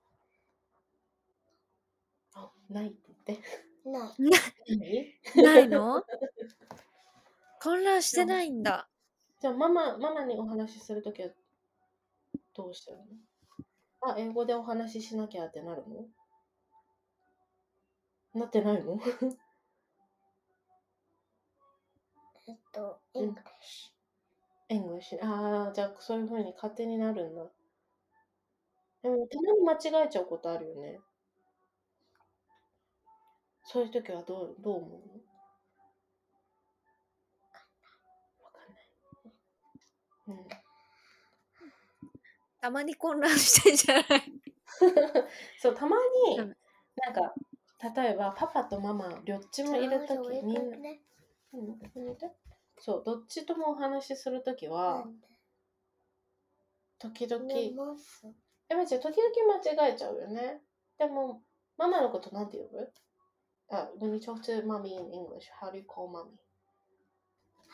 [2.35, 3.45] あ、ないって言って。
[3.85, 4.15] ない。
[4.69, 6.05] 何 ないの？
[7.61, 8.89] 混乱してないんだ。
[9.41, 11.31] じゃあママ、ママにお話しするときは
[12.55, 13.05] どうしてるの？
[14.03, 16.07] あ、英語でお話ししなきゃってなるの？
[18.35, 18.99] なってないの？
[22.47, 23.93] えっと、うん English。
[24.69, 25.19] English。
[25.23, 27.51] ああ、じゃあそういう風に勝手になるんだ。
[29.03, 31.01] でも、たまに間違えちゃうことあるよね。
[33.65, 34.97] そういうときはどう、どう思うの？
[38.45, 38.89] わかんない。
[40.29, 40.49] うん。
[42.61, 44.33] たまに混乱してんじゃない？
[45.61, 45.97] そう、たま
[46.29, 46.57] に、うん
[46.97, 47.35] なんか、
[48.01, 51.03] 例えばパパとママ、どっちもいるとき、みんな、ね。
[51.53, 52.31] うん、ここにいて？
[52.79, 55.05] そう、どっちともお話しするときは、
[56.99, 57.45] 時々。
[58.69, 60.63] え、まちゃん、時々間違えちゃうよね。
[60.99, 61.43] でも、
[61.77, 62.93] ママのことなんて呼ぶ？
[63.71, 66.31] あ、when you talk to mommy in English, how do you call mommy?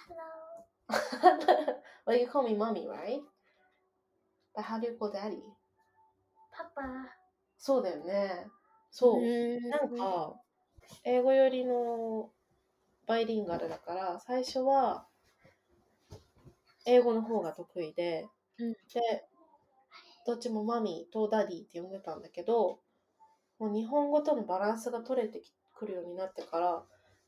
[0.09, 0.50] Hello.
[2.07, 3.20] well, you call me mommy, right?
[4.55, 5.42] But how do you call daddy?
[6.53, 6.83] パパ。
[7.59, 8.46] そうだよね。
[8.90, 9.22] そう。
[9.22, 10.35] うんなんか、
[11.05, 12.31] 英語よりの
[13.07, 15.07] バイリンガルだから、最初は、
[16.87, 18.26] 英語の方が得意で、
[18.59, 18.79] うんで、
[20.26, 22.81] どっちも Mommy と Daddy って呼んでたんだけど、
[23.59, 25.40] もう日本語とのバランスが取れて
[25.81, 26.83] くるようになってから、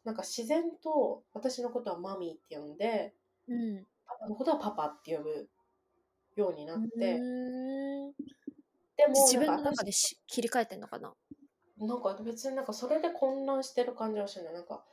[0.04, 3.14] なんか自然と私のことは Mommy って呼んで、
[3.48, 5.48] うんパパのことはパパって呼ぶ
[6.36, 8.12] ようになって、うん
[8.96, 11.14] でも自分の中でし切り替えてんのかな？
[11.78, 14.52] なんか別になんかそれで混乱してる感じはしない。
[14.52, 14.84] なんか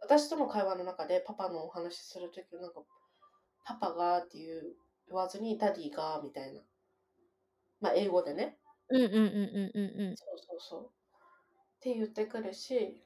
[0.00, 2.80] 私との会話の中でパパのお話しするときはなんか
[3.64, 4.74] パパがっていう
[5.08, 6.60] 言わずに Daddy がみたいな。
[7.80, 8.56] まあ英語でね。
[8.88, 10.90] うんうんうんうんうんうんそうそうそう。
[11.84, 13.02] って言ってくるし、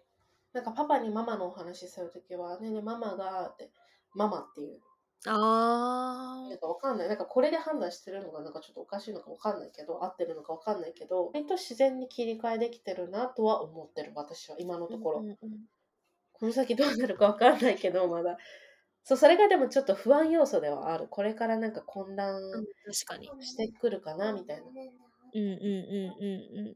[0.53, 3.71] なんかパパにママのお話しするときはねえねえママがって
[4.15, 4.79] ママっていう。
[5.27, 7.09] あなんかわかんない。
[7.09, 15.21] なんかこれで判断してるのがなんかちょっとおかしいのかわかんないけど、合ってるのかわかんないけど、割と自然に切り替えできてるなとは思ってる私は今のところ。
[15.21, 15.59] うんうんうん
[16.41, 18.39] この先どうなるかわかんないけど、まだ。
[19.03, 21.09] そう、それがでもちょっと不安要素ではある。
[21.09, 22.41] これからなんか混乱
[23.41, 24.63] してくるかな、みたいな。
[24.65, 24.83] うんうん
[25.35, 26.75] うんうんうん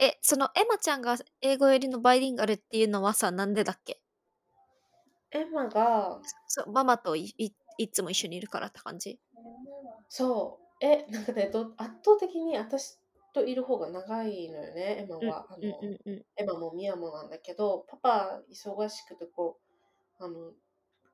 [0.00, 4.00] えそのエマちゃんが英語よりのバイリンガルっていうのはさなんでだっけ？
[5.32, 9.20] エマが、そうママといいいつも一緒にいるからって感じ？
[10.08, 12.98] そう、え、なんかね、ど圧倒的に私
[13.32, 15.46] といる方が長いのよね、エマは。
[15.50, 15.62] あの
[16.36, 19.60] エマもミヤもなんだけど、パパ忙しくてこ
[20.20, 20.52] う、あの、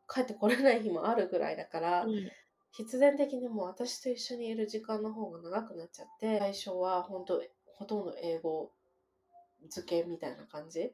[0.08, 2.30] 帰ってこれない日もあるぐらいだから、うん。
[2.72, 7.42] 必然的にもう私と一緒にいる時間の方が長くなっちゃって最初は本当
[7.76, 8.70] ほとんど英語
[9.70, 10.92] 漬けみたいな感じ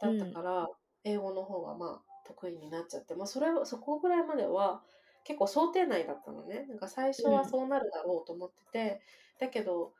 [0.00, 0.68] だったから、
[1.04, 4.82] 英語の方がまあ得意になっちゃって、まあ、それはそこぐらいまでは
[5.24, 6.66] 結構想定内だったのね。
[6.68, 9.00] なんか最初はそうなるだろうと思ってて、
[9.38, 9.92] だけど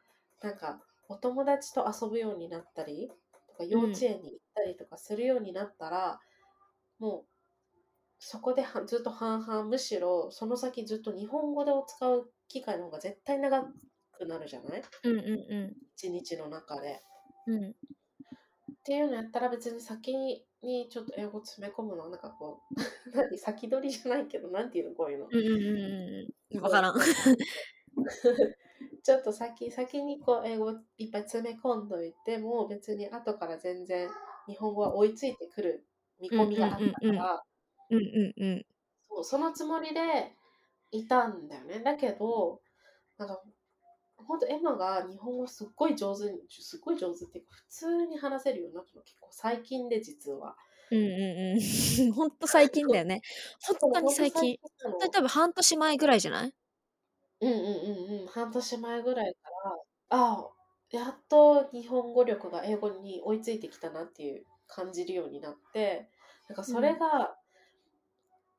[0.42, 3.11] なんかお友達と遊ぶようになったり
[3.48, 6.20] とか幼稚園に行ったりとかするようになったら、
[6.98, 7.26] もう
[8.18, 13.64] そこではずっと半々むしろその先ずっと日本語でを使う機会の方が絶対長
[14.20, 14.83] くなるじゃない？
[15.04, 17.00] うんうん一日の中で。
[17.46, 17.64] うん。
[17.64, 17.74] うん
[18.72, 20.42] っていうのやったら別に先に
[20.88, 22.74] ちょっと英語詰め込むのはなんかこう
[23.14, 25.26] 何先取りじゃないけどなんていうのこういうの？
[25.26, 25.50] うんうんう
[26.54, 26.62] んうん。
[26.62, 26.94] わからん。
[29.02, 34.09] ちょっと先先にこう英語いっぱい詰め込んどいても別に後から全然
[34.46, 35.85] 日本語は追いついてくる
[36.20, 37.42] 見込みがあったから、
[37.90, 38.00] うんうんうん。
[38.00, 38.04] うん
[38.38, 38.66] うんうん。
[39.09, 40.33] そうそのつもりで
[40.90, 41.80] いたんだよね。
[41.80, 42.61] だけど、
[43.18, 43.42] なんか、
[44.26, 50.56] ほんとエマが日本語すっごい上手に、すっごい上手っていうか、普通に話せるようになったの結構最近で実は。
[50.90, 51.59] うんうん
[52.04, 52.12] うん。
[52.12, 53.20] ほんと最近だよね。
[53.80, 54.59] 本当に最近。
[54.83, 56.52] 本当に多分半年前ぐらいじゃない？
[57.40, 60.50] うんうんうんうん、半年前ぐらいから、ああ、
[60.90, 66.11] やっと日本語力が英語に追いついてきたなっていう感じるようになって、
[66.48, 67.37] なんかそれが、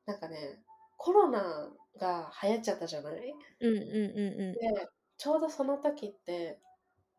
[0.06, 0.64] なんかね、
[0.96, 1.70] コロナ
[2.00, 3.34] が流行っちゃったじゃない？
[3.60, 4.52] うんうんうん。
[4.54, 4.88] で、
[5.22, 6.58] ちょうどその時って、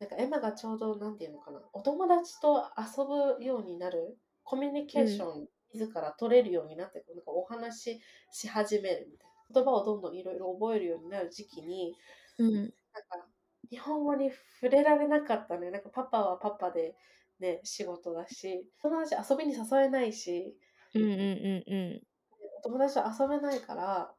[0.02, 9.62] なんかエマがちょうど、なんていうのかな、お友達と遊ぶようになる、コミュニケーション自ら取れるようになって、なんかお話しし始めるみたいな。
[9.62, 11.96] 言葉をどんどんいろいろ覚えるようになる時期に、
[12.40, 12.74] うんなんか
[13.72, 15.72] 日本語に触れられなかったね。
[15.72, 16.96] なんかパパはパパで
[17.40, 20.58] ね、仕事だし、友達遊びに誘えないし、
[20.94, 22.02] うんうんうんうん
[22.64, 24.14] 友達と遊べないから、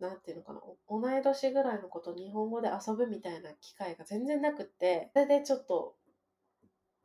[0.00, 5.96] なんていうのかな、お同い年ぐらいの子と日本語で遊ぶみたいな機会が全然なくって、それでちょっと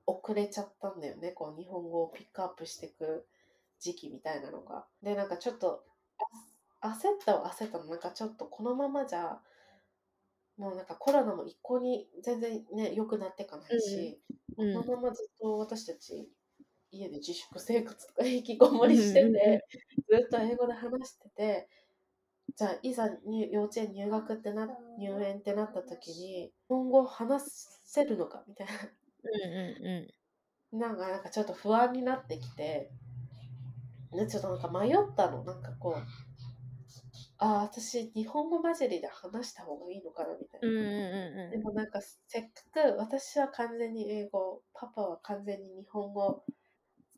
[0.07, 3.27] 遅れちゃったんだよね、こう日本語をピックアップしていく
[3.79, 4.87] 時期みたいなのが。
[5.03, 5.83] で、なんかちょっと、
[6.81, 9.39] あ焦ったは焦ったの、なんかちょっとこのままじゃ、
[10.57, 16.29] もうなんかコロナも一向に全然ね、良くなっていかないし、うんこのままずっと私たち
[16.89, 19.65] 家で自粛生活とか 引きこもりしてうんうんうんて、
[20.09, 21.67] ずっと英語で話してて、
[22.55, 27.43] じゃあいざ入幼稚園入学ってな、入園ってなった時に、日本語話
[27.85, 28.67] せるのかみたい
[29.23, 30.07] うんうん
[30.71, 32.91] な、なんかなんかちょっと不安になってきて、
[34.13, 35.95] ね、ちょっとなんか迷ったの、なんかこう、
[37.37, 40.67] ああ、私日本語混じりで話した方がいいのかなみたいな。
[40.67, 41.51] うんうんうん。
[41.51, 46.43] でもなんかせっかく私は完全に英語、パパは完全に日本語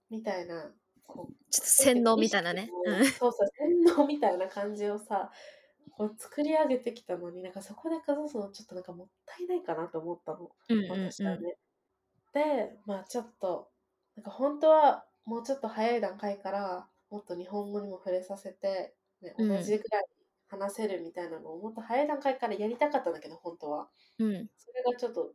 [0.10, 0.74] みたいな
[1.08, 2.70] こうちょっと洗脳みたいなね。
[3.02, 5.32] 意識をそうそう、洗脳みたいな感じをさ、
[5.92, 10.52] こう作り上げてきたのに、なんかそこで崩すのちょっとなんかもったいないかなと思ったの。
[10.70, 11.58] うんうんうん私はね。
[12.34, 13.72] で、まあちょっと、
[14.16, 20.06] なんか本当はもうちょっと早い段階からもっと日本語にも触れさせて、ね、うん同じぐらい
[20.48, 23.90] 話せるみたいなのをもっと早い段階からやりたかったんだけど、本当は。
[24.20, 25.34] うんそれがちょっと、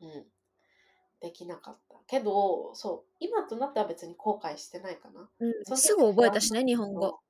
[0.00, 0.31] うん、
[1.22, 1.96] できなかった。
[2.08, 5.30] けど、そう、今となっては別に後悔してないかな。
[5.38, 7.20] うんすぐ覚えたしね、日本語。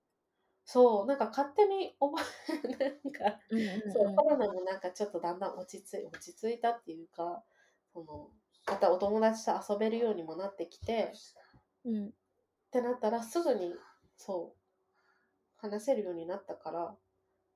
[0.65, 7.45] そう、なんか勝手に覚え、 なんか、うんうんそう、コロナもなんかちょっとだんだん落ち着い落ち着いたっていうか、
[7.93, 8.31] その、
[8.67, 11.13] またお友達と遊べるようにもなってきて、
[11.85, 12.11] うんっ
[12.73, 13.75] てなったらすぐに、
[14.17, 14.59] そう、
[15.57, 16.97] 話せるようになったから、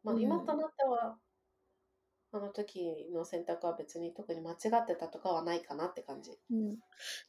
[0.02, 1.18] まあうん今となっては、
[2.36, 6.32] あの時の選択は別に特に間違ってたとかはないかなって感じ。
[6.50, 6.76] うん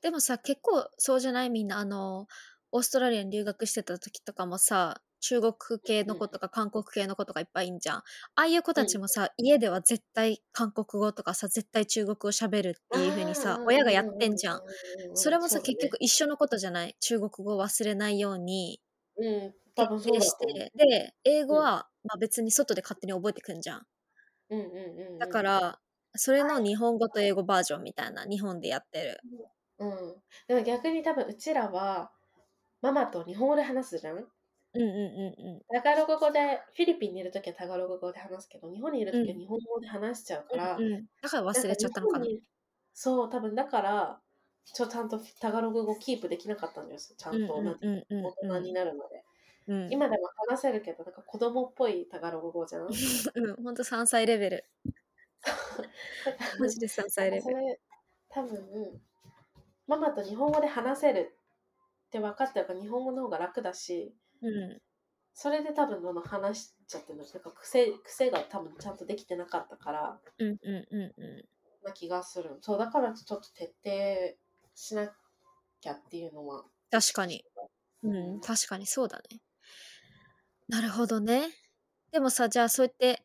[0.02, 1.50] でもさ結構そうじゃない？
[1.50, 2.28] みんなあの
[2.72, 7.98] オーストラリアに留学してた時とかもさ中国系の子とか韓国系の子とかいっぱいいんじゃん。
[7.98, 8.04] あ
[8.36, 14.62] あいう子たちもさ、家では絶対韓国語とかさ絶対中国語喋るっていう風にさ親がやってんじゃん。。
[15.16, 16.96] それもさ、結局一緒のことじゃない？
[17.00, 18.80] 中国語を忘れないように
[19.18, 23.88] そうん、多分そうしてで英語は、まあ、別に外で勝手に覚えてくんじゃん。
[24.50, 25.80] うんうんうんうん、だから
[26.16, 29.22] それの日本語と英語バージョンみたいな日本でやってる。
[29.80, 30.24] うん。
[30.48, 32.12] でも逆に多分うちらは、
[32.82, 34.28] ママと日本語で話すじゃん？
[34.74, 35.62] うんうんうんうん。
[35.72, 42.26] タガログ語で、フィリピンにいるときはタガログ語で話すけど、日本にいるときはうん日本語で話しちゃうから、うんうん、だから忘れちゃったのかな
[42.94, 44.22] そう、多分だから、
[44.66, 49.24] ちょちゃんとタガログ語キープできなかったんですちゃんと、うんなんてうんうん大人になるまで。
[49.68, 52.88] うん、今でも話せるけど、なんか子供っぽいタガログ語じゃん？
[52.88, 54.66] うん、ほんと3歳レベル。
[56.60, 57.82] マジで3歳レベル。
[58.30, 59.02] 多分
[59.88, 61.38] ママと日本語で話せる
[62.08, 64.82] って分かってるから日本語の方が楽だしうん、
[65.34, 70.58] それで多分どんどん話しちゃってるのなんか癖癖が多分ちゃんとできてなかったからうん、うん、
[70.92, 71.46] うん、う
[71.84, 74.38] な気がするそうだからちょっと徹底
[74.76, 75.12] しな
[75.82, 76.64] きゃっていうのはん。
[76.92, 77.44] 確かに。
[78.04, 79.40] うん、確かにそうだね。
[80.68, 81.50] なるほどね。
[82.12, 83.24] でもさ、じゃあそうやって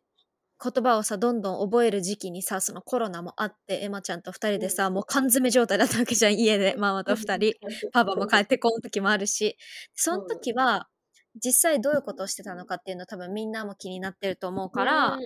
[0.62, 7.54] 言葉をさ、どんどん覚える時期にさ、そのコロナもあって、エマちゃんと2人でさ、もう缶詰状態だったわけじゃん、家で、ママと2人。
[7.92, 9.56] パパも帰ってこん時もあるし、
[9.94, 10.88] その時は、
[11.42, 15.18] 実際どういうことをしてたのかっていうの多分みんなも気になってると思うから、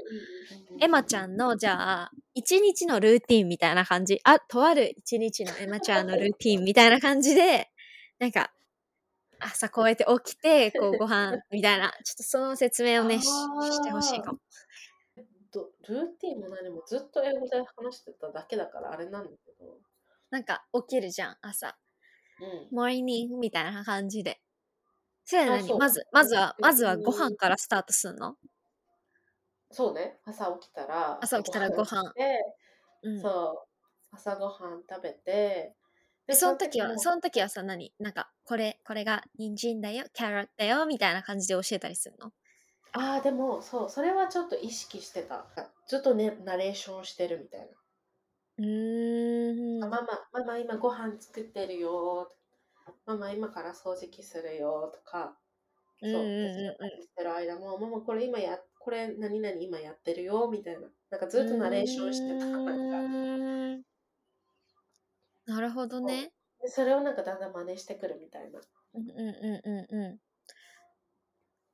[0.80, 4.20] エマちゃんんのじゃあ一日のルーティンみたいな感じ。
[4.22, 7.68] あとある一日のエマちゃんのルーティンみたいな感じで
[8.20, 8.52] なんか
[9.40, 14.38] 朝こうやって起きてこうご飯 みたいなちょっとその説明をねししてほしいかも。
[15.52, 19.78] とルーティンも何もずっと英語で話してただけだからあれなんだけど。
[20.30, 21.78] なんか起きるじゃん朝。
[22.40, 22.76] うん。
[22.76, 24.40] モーニングみたいな感じで。
[25.24, 25.68] それはあそう。
[25.70, 28.36] 何まずまずはうんまずはご飯からスタートするの、
[29.70, 30.18] そうね。
[30.24, 32.56] 朝起きたら朝起きたらご飯食べて
[33.02, 33.68] うん、そう。
[34.12, 35.74] 朝ごはん食べて
[36.26, 37.92] でその時はもその時はさ何？
[37.98, 42.32] なんかこれこれが人参だよキャロットだよみたいな感じで教えたりするの？
[42.92, 45.46] ああでもそうそれはちょっと意識してた。
[45.86, 47.66] ずっとねナレーションしてるみたいな、
[48.58, 49.84] うーん。
[49.84, 52.32] あママママ今ご飯作ってるよ
[53.04, 55.36] ママ今から掃除機するよとか。
[56.00, 56.22] そううん
[57.02, 60.88] してる間もママこれ今やこれ何々今やってるよみたいな。
[61.10, 63.45] なんかずっとナレーションしてたうなんかーん
[65.46, 66.32] なるほどね。
[66.60, 68.58] でそれをなんかだんだん真似してくるみたいな。
[68.60, 68.62] っ
[68.94, 70.20] うんうんうんうんうん。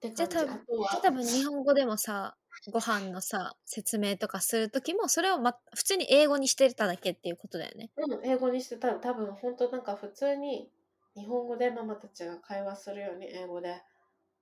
[0.00, 2.36] てじゃあ多分感じゃあ多分日本語でもさ
[2.70, 7.90] ご飯のさ説明とかする時もそれを、ま、普通に英語にしてただけっていうことだよね。
[7.96, 8.94] うん、英語にしてた。
[8.96, 10.70] 多分本当なんか普通に
[11.14, 13.82] 日本語でママたちが会話するように英語で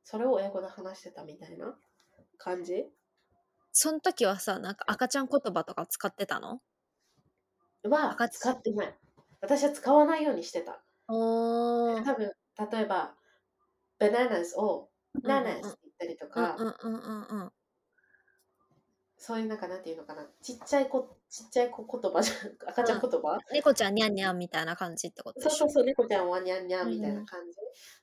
[0.04, 1.78] それを英語で話してたみたいな
[2.38, 2.90] 感じ？
[3.72, 6.60] その時はさなんか赤ちゃん言葉とか使ってたの？
[7.84, 8.99] は使ってない
[9.40, 10.82] 私は使わないようにしてた。
[11.08, 11.14] 多
[12.14, 12.32] 分
[12.72, 13.14] 例えば
[13.98, 14.88] bananas を
[15.24, 17.52] nanas って言ったりとうんか、うんうんうんうん。
[19.16, 20.26] そういうなんかなんていうのかな。
[20.40, 22.70] ちっちゃい子ちっちゃい子言葉じゃん。
[22.70, 27.58] 赤ちゃん言葉、猫ちゃんにゃんにゃんみたいな感じってことそうそうそう猫ちゃんはにゃんにゃんみたいな感じ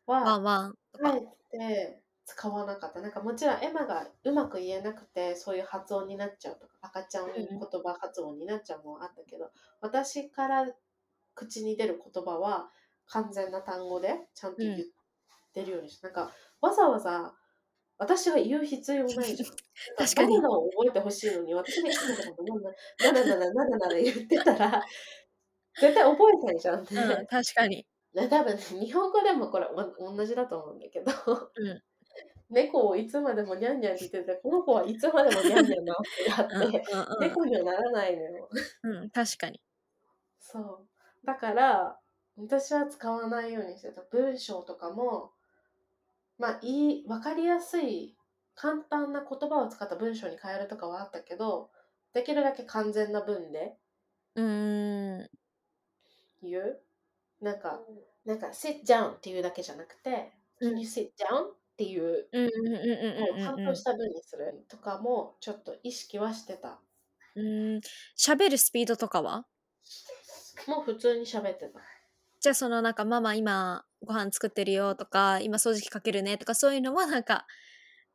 [0.06, 1.14] は、ワンワンとか。
[1.50, 3.02] て使わなかった。
[3.02, 9.50] なんかもちろんエマがうまく言えなくてそういう発音になっちゃうとか赤ちゃん言葉発音になっちゃうのはあったけど、
[9.82, 10.68] 私から
[11.38, 12.70] 口に出る言葉は
[13.08, 14.78] 完全な単語でちゃんと言っ
[15.54, 17.34] てるようにし、うん、 なんかわざわざ
[18.00, 19.50] 私は言う必要ないじゃん。
[19.98, 20.36] 確かに。
[20.36, 24.84] バナナを覚えてほしいのに、私がいつもことなんだ、ななななな言ってたら、
[25.82, 27.26] 絶対覚えないじゃん、ね、うん。
[27.26, 27.88] 確かに。
[28.14, 31.12] ね多分、ね、日本語でもこれお同じだと思うんだけど、
[31.56, 31.82] うん、
[32.50, 38.50] 猫をいつまでもニャンニャンしてて、この子はいつまでもニャンニャンなわけがって、んううん、猫にはならないのよ。
[38.84, 39.60] うん、確かに。
[40.40, 40.97] そう。
[41.28, 42.00] だから、
[42.38, 44.02] 私は使わないようにしてた。
[44.12, 45.34] 文章とかも、
[46.38, 48.16] まあ、いい、わかりやすい、
[48.56, 51.70] 簡単な言葉を使った文章に変えるとかはあったけど、
[52.14, 53.78] できるだけ完全な文で
[54.36, 55.30] うーん。
[56.42, 56.82] 言う？
[57.42, 57.82] なんか、
[58.26, 66.80] なんか、sit down っていうだけじゃなくて、うん can you sit down っていう、うんうんうんうんちゃうんんとした文にするとかも、ちょっと意識はしてた。
[67.36, 67.48] うん。
[67.76, 67.82] うん
[68.18, 69.46] 喋るスピードとかは？
[70.66, 71.80] もう普通に喋ってた。
[72.40, 77.46] じゃあそのなんかママ今ご飯作ってるよとか今掃除機かけるねとかそういうのはなんか、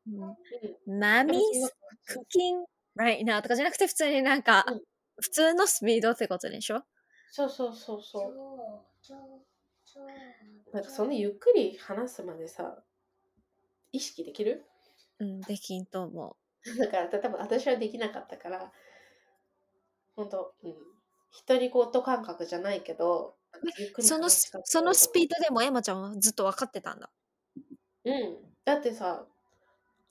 [0.07, 0.99] うん。
[0.99, 1.75] マミーでもそ
[2.19, 2.65] の cooking
[2.99, 4.81] right now とかじゃなくて普通になんか、うん。
[5.21, 6.83] 普通のスピードってことでしょ？
[7.31, 8.33] そうそうそうそう。
[10.73, 12.83] なんかそのゆっくり話すまでさ、
[13.93, 14.65] 意識できる？
[15.19, 16.37] うん、できんと思
[16.79, 18.73] だから多分私はできなかったから、
[20.17, 20.75] 本当うん。
[21.47, 23.35] 独り言感覚じゃないけど。
[24.01, 25.37] そのそのスピード。
[25.39, 27.11] ドでもエマちゃんはずっと分かってたんだ。
[28.05, 28.37] うん。
[28.65, 29.25] だってさ、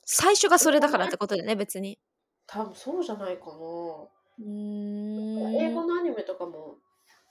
[0.05, 1.99] 最初がそれだからってことだよね、別に。
[2.47, 3.51] 多分そうじゃないかな。
[3.51, 5.55] うーん。
[5.55, 6.77] 英語のアニメとかも、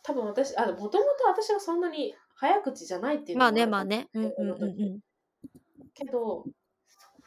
[0.03, 4.09] 多分私、あ、もともと私がそんなに早口じゃないっていうまあね、まあね。
[4.14, 5.01] うんうんうんうん。
[5.95, 6.45] けど、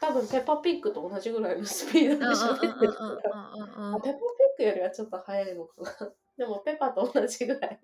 [0.00, 3.52] 多分ペッパーピッグと同じぐらいのスピードで喋ってるから。
[3.94, 4.20] あペッパー
[4.58, 6.12] ピッグよりはちょっと早いのかな。
[6.36, 7.80] でもペッパーと同じぐらい。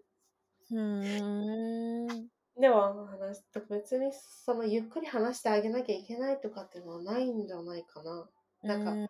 [0.71, 2.29] うーん。
[2.59, 8.29] では話す別にそのゆっくり話してあげなきゃいけないとかっていうのはないんじゃないかな。
[8.63, 9.09] なんかうん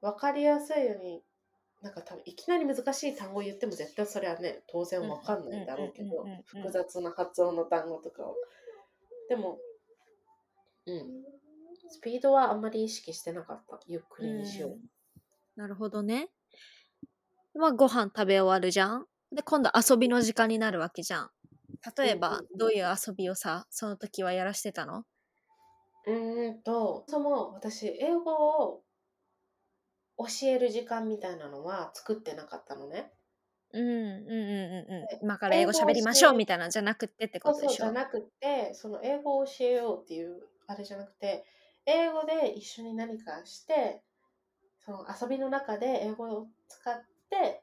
[0.00, 1.22] わかりやすいように、
[1.82, 8.34] なんか多分いきなり難しい単語言っても絶対それはね、当然わかんないだろうけど複雑な発音の単語とかを。
[9.28, 9.58] でも、
[10.86, 11.24] うん。
[11.88, 13.80] スピードはあんまり意識してなかった。
[13.86, 14.78] ゆっくりにしよう。
[15.56, 16.30] なるほどね。
[17.60, 19.06] まあ、ご飯食べ終わるじゃん。
[19.32, 21.30] で、今度遊びの時間になるわけじゃん。
[21.96, 25.04] 例えばどういう遊びをさ、その時はやらしてたの？
[26.06, 28.84] うーんと、そも私、英語を
[30.18, 33.12] 教える時間みたいなのは作ってなかったのね。
[33.72, 35.08] うんうんうんうんうん。
[35.20, 37.84] 今から英語喋りましょうみたいなんじゃなくってってそうそうことでしょ？
[37.84, 41.44] じゃなくて、その英語を教えようっていうあれじゃなくて、
[41.86, 44.02] 英語で一緒に何かして、
[44.78, 47.62] その遊びの中で英語を使って、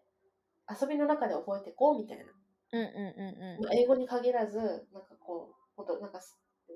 [0.70, 2.26] 遊びの中で覚えていこうみたいな。
[2.74, 6.20] うんうんうんまあ英語に限らず、なんかこう、本当なんか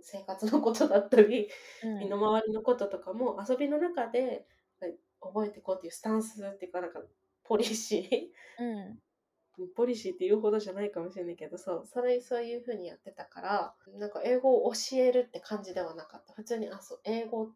[0.01, 1.49] 生活のことだったり、
[1.83, 1.99] うん。
[1.99, 4.47] 身の回りのこととかも遊びの中で
[4.79, 7.01] はい覚えていこうっていうスタンスっていうか、なんか
[7.43, 9.67] ポリシーうん。
[9.75, 16.33] ポリシーって言うほどじゃないかもしれないけど、そう、それ、そういうふうにやってたから、なんか英語を教えるって感じではなかった。
[16.33, 17.49] 普通にあそ英語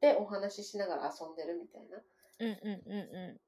[0.00, 1.98] でお話ししながら遊んでるみたいな
[2.38, 3.40] うんうんうんう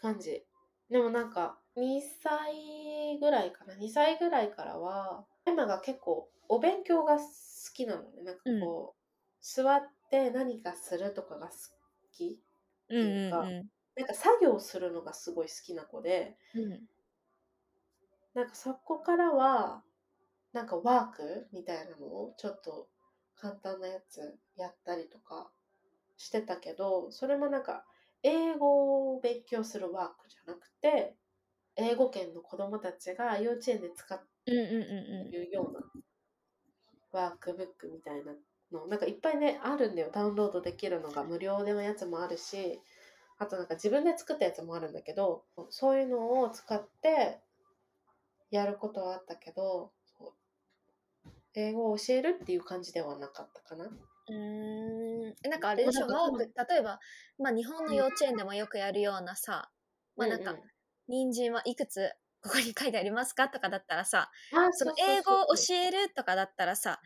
[0.00, 0.44] 感じ。
[0.90, 3.74] でもなんか、2歳ぐらいかな。
[3.76, 7.24] 2歳ぐらいからは、エマが結構お勉強が好
[7.74, 8.22] きなのね。
[8.22, 9.00] なんかこう、
[9.40, 11.52] 座って何かするとかが好
[12.12, 12.40] き。
[12.90, 12.96] ん。
[12.96, 16.58] うんうんいうかうなんか作業するのがすごい好きな子で、ん。
[16.58, 16.80] うん
[18.34, 19.82] なんかそこからは、
[20.52, 22.88] なんかワークみたいなのをちょっと
[23.36, 25.50] 簡単なやつやったりとか
[26.16, 27.84] してたけど、それもなんか
[28.22, 31.16] 英語を勉強するワークじゃなくて、
[31.76, 35.80] 英語圏の子供たちが幼稚園で使ってうんうんうんいるような
[37.12, 38.32] ワークブックみたいな
[38.72, 40.10] の、なんかいっぱいね、あるんだよ。
[40.12, 42.80] ダウンロードできるのが無料でのやつもあるし、
[43.38, 47.40] あとなんか自分で作ったやつもあるんだけど、そういうのを使って
[48.50, 49.92] やることはあったけど、
[51.54, 53.90] 英語を教えるっていう感じではなかったかな。
[54.30, 54.34] う
[55.46, 55.50] ん。
[55.50, 56.98] なんかあれでしょ、ワーク、例えば、
[57.38, 59.70] まあ日本の幼稚園でもよくやるようなさ、
[60.16, 60.62] まあなんかうんうん、
[61.08, 62.12] 人参はいくつ
[62.42, 67.00] ここに書いてありますかとかだったらさ、あその英語を教えるとかだったらさ、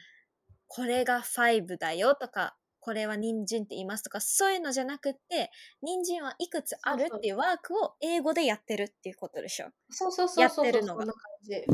[0.66, 5.51] これが5だよとか、これは人参って言いますとか、そういうのじゃなくって、
[5.83, 9.70] 人参はいくつあるっていうワークを英語でやってるっていうことでしょ？
[9.91, 11.07] そうそうそうそうやってるのが。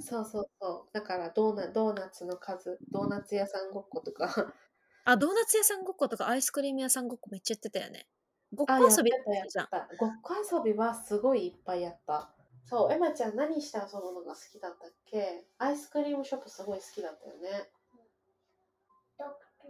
[0.00, 0.90] そうそうそう。
[0.92, 4.54] だからドーナドーナツの数、ドーナツ屋さんごっことか。
[5.04, 8.06] あ、ドーナツ屋さんごっことかアイスクリーム屋さんごっこめっちゃやってたよね。
[8.54, 9.66] ごっこあ、遊びやってたやじゃん。
[9.68, 9.88] た。
[9.98, 12.30] ごっこ遊びはすごいいっぱいやった。
[12.64, 15.44] そう、エマちゃん何して遊ぶのが好きだったっけ？
[15.58, 17.70] アイスクリームショップすごい好きだったよね。
[19.18, 19.60] ドクタ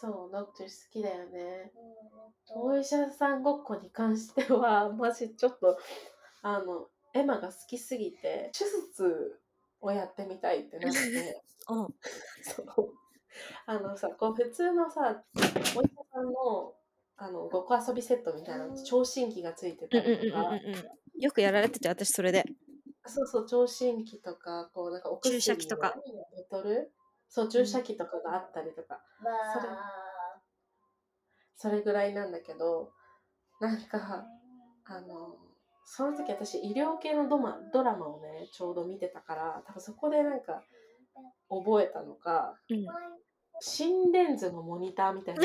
[0.00, 1.72] そう、ノクトゥ好きだよね。
[1.74, 5.78] ーお医者さんごっこに関しては、 マジちょっと、
[6.42, 9.40] あの、エマが好きすぎて、手術
[9.80, 11.94] をやってみたいってなって、 うん。
[12.42, 12.99] そう。
[13.66, 15.22] あのさ、こう普通のさ、
[15.76, 16.74] お医者さんの、
[17.16, 20.52] あの、ごっこ遊びセットみたいな、聴診器がついてたりとか。
[21.18, 22.44] よくやられてて、私それで。
[23.06, 25.94] そうそう、聴診器とか、こうなんかお薬注射器とか。
[25.96, 26.02] の
[26.36, 26.92] ボトル
[27.28, 29.00] そう、注射器とかがあったりとか、
[29.54, 29.92] それわ
[31.56, 32.92] それぐらいなんだけど、
[33.60, 34.26] なんか、
[34.84, 35.36] あの、
[35.84, 40.62] その時私医療系のドマドラマをね、ちょうど見てたから、多分そこでなんか
[41.48, 42.86] 覚えたのか、うん。
[43.60, 45.42] 心電図のモニターみたいな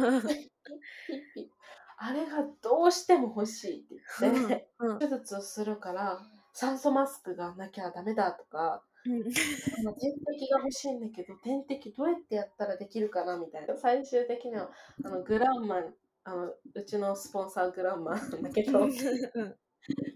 [0.00, 0.50] のがある
[1.98, 6.20] あれがどうしても欲しいって言って、うん手術をするから
[6.52, 9.22] 酸素マスクがなきゃダメだとか、うん。
[9.24, 13.76] 点滴が欲しいんだけど点滴どうやってやったらできるかなみたいな。
[13.76, 14.70] 最終的には
[15.04, 18.88] あのグランマンあのうちのスポンサーグランマンだけど。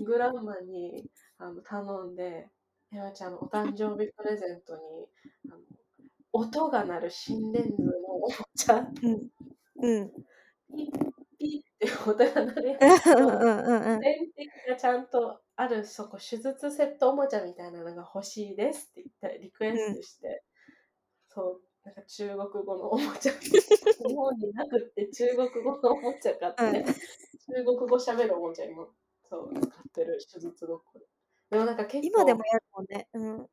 [0.05, 2.49] グランマンにあの頼んで
[2.93, 4.81] 「エマちゃんのお誕生日プレゼントに
[5.51, 5.61] あの
[6.33, 9.29] 音が鳴る心電図のおもちゃうん。
[9.83, 10.11] うん。
[10.77, 10.91] ピッ
[11.39, 14.01] ピッって音が鳴るやつうんとうんうん。
[14.01, 20.43] 点滴がちゃんとあるそこ手術セットおもちゃみたいなのが欲しいですって言ってリクエストして、
[21.29, 23.51] そうなんか中国語のおもちゃ日
[24.15, 26.95] 本になくって中国語のおもちゃ買って、うん
[27.51, 28.87] 中国語喋るおもちゃ今
[29.29, 31.05] そう使ってる手術ごっこで
[31.51, 33.09] でもなんか結構今でもやるもんね。
[33.13, 33.47] うん。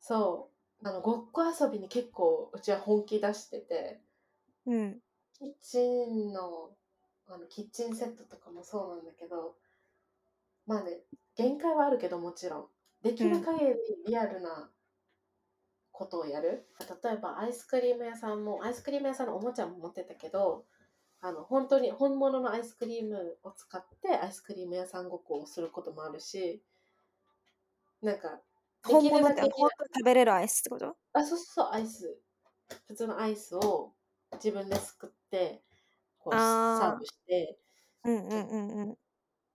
[0.00, 0.50] そ
[0.82, 4.00] うあのごっこ遊びに結構うちは本気出してて
[4.66, 5.00] うん。
[5.38, 6.70] キッチンの
[7.26, 9.54] あのキッチンセットとかもそうなんだけど
[10.66, 10.98] まあね
[11.36, 12.66] 限界はあるけどもちろん
[13.02, 13.74] できる限り
[14.06, 14.70] リアルな
[15.90, 16.66] ことをやる、
[17.04, 20.64] 例えばアイスクリーム屋さんもアイスクリーム屋さんのおもちゃも持ってたけど
[21.20, 26.62] あの本当に本物のアイスクリームを使ってアイスクリーム屋さんごっこをすることもあるし
[28.02, 28.42] なんか
[28.86, 30.96] で本物って本当に食べれるアイスってこと？
[31.14, 32.22] あ、そうそうそう、アイス。
[32.88, 33.94] 普通のアイスを
[34.34, 35.64] 自分ですくって、
[36.18, 37.60] こうサーブして、
[38.04, 38.96] うんうんうんうん。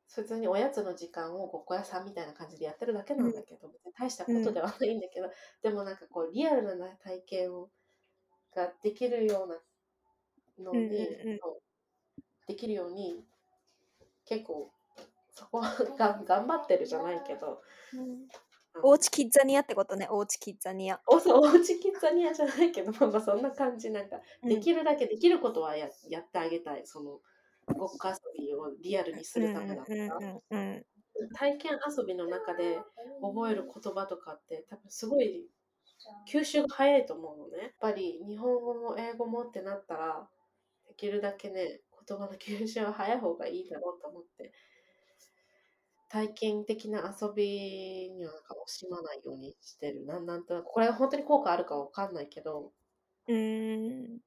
[0.09, 5.29] 普通におやつの時間をごっこ屋さんみたいな感じでやってるだけなんだけど、別に大したことではないんだけど、
[5.61, 7.71] でもなんかこう、リアルな体験を
[8.55, 9.61] ができるような
[10.59, 11.39] のに、うんうん
[12.47, 13.25] できるように、
[14.25, 14.73] 結構、
[15.37, 17.61] そこはが頑張ってるじゃないけど、
[18.81, 20.99] おうちキッザニアってことね、おうちキッザニア。
[21.05, 26.87] おそうおうちキッザニアじゃないけど、 まあまあそんな感じ、なんか、できるだけできることはややってあげたい。
[26.87, 27.21] その
[27.67, 30.85] ごっこ遊びをリアルにするためだったら、うんうんうん
[31.33, 32.79] 体験遊びの中で
[33.23, 35.47] 覚える言葉とかって多分すごい
[36.31, 37.57] 吸収が早いと思うのね。
[37.57, 40.29] やっぱり日本語も英語もってなったら
[40.87, 44.53] できるだけね言葉の吸収は早い方がいいだろうと思って
[46.09, 50.05] 体験的な遊びにはなんか惜しまないようにしてる。
[50.05, 52.71] なんなんとなくこれが本当に効果あるかわかんないけど
[53.27, 54.19] うーん。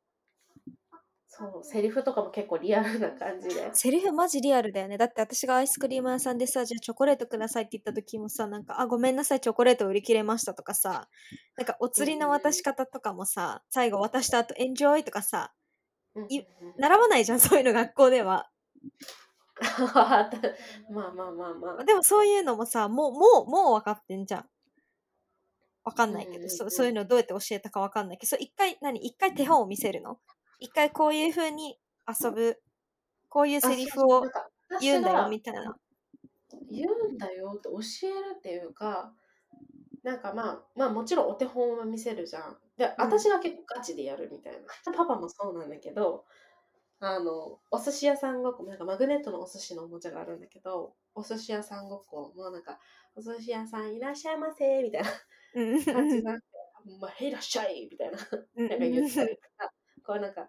[1.32, 3.70] そうセリフとかも結構リアルな感じで。
[3.72, 4.98] セリフマジリアルだよね。
[4.98, 11.08] だって私がアイスクリーム屋さんでさ、じゃあチョコレートくださいって言った時もさ、なんか、あ、ごめんなさい、チョコレート売り切れましたとかさ、
[11.56, 15.52] なんかお釣りの渡し方とかもさ、最後渡した後、エンジョイとかさ、
[16.16, 18.50] いうんうんうん習わないじゃん、そういうの学校では。
[19.60, 21.84] まあまあまあまあ。
[21.84, 24.48] でもそういうのもさ、もう、もう、もう分かってんじゃん。
[25.84, 29.04] わかんないけど、うんうんうんそそういうのどうやって教えたかわかんないけど、一回、何？
[29.04, 30.18] 一回手本を見せるの？
[30.58, 32.60] 一回こういう風に遊ぶ、
[33.28, 34.24] こういうセリフを
[34.80, 35.76] 言うんだよ、みたいな。
[36.70, 39.12] 言うんだよって教えるっていうか
[40.02, 42.56] なんかまあまあもちろんお手本は見せるじゃん。
[42.76, 42.94] でうん。
[42.98, 44.58] 私が結構ガチでやるみたいな、
[44.92, 46.24] パパもそうなんだけど
[47.00, 52.78] あのお寿司屋さんごっこなんかマグネットのお寿司のおもちゃがあるんだけどお寿司屋さんごっこもうなんか
[53.16, 55.08] お寿司屋さんいらっしゃいませみたいな
[55.54, 55.74] うん。
[55.76, 56.46] うん感じなんか
[57.00, 58.18] まあ、へいらっしゃいみたいな。
[58.56, 58.68] うん。
[58.68, 59.70] なんか言ったりとか、
[60.06, 60.48] こうなんか、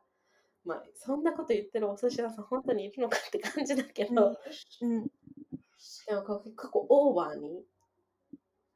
[0.64, 4.38] まあ、そんなこと言ってるお寿司屋さん本当にいるのかって感じだけど、
[4.82, 5.04] うん。
[6.08, 7.66] でもこう結構オーバーに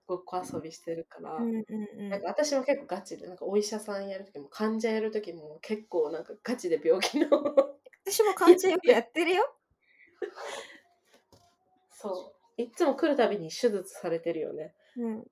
[0.08, 1.66] ごっこ遊びしてるから、うんうん
[2.00, 7.28] うんなんか私も結構ガチで、なんかお医者さんやるときも患者やるときも結構なんかガチで病気の、
[8.06, 9.56] 私も漢字よくやってるよ。
[11.92, 14.74] そう、いつも来るたびに手術されてるよね。
[14.98, 15.24] うん。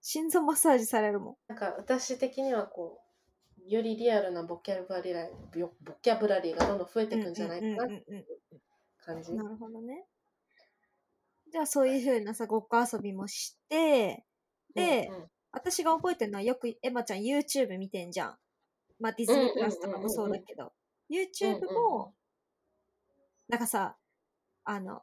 [0.00, 1.36] 心臓マッサージされるもん。
[1.48, 3.00] なんか私的にはこ
[3.66, 8.60] う、よりリアルなボキャブラリーボボキャブラリーがどんどん増えていくんじゃないかなってうんうんうんうん
[9.04, 9.34] 感じ。
[9.34, 10.04] なるほどね。
[11.52, 14.24] じゃあそういう風なさ、ごっこ遊びもして、
[14.74, 18.36] でうんうん私が覚えてるのはよくエマちゃん YouTube 見てんじゃん。
[18.98, 20.72] まあディズニープラスとかもそうだけど、
[21.10, 22.14] YouTube も、
[23.48, 23.96] なんかさ、
[24.64, 25.02] あの、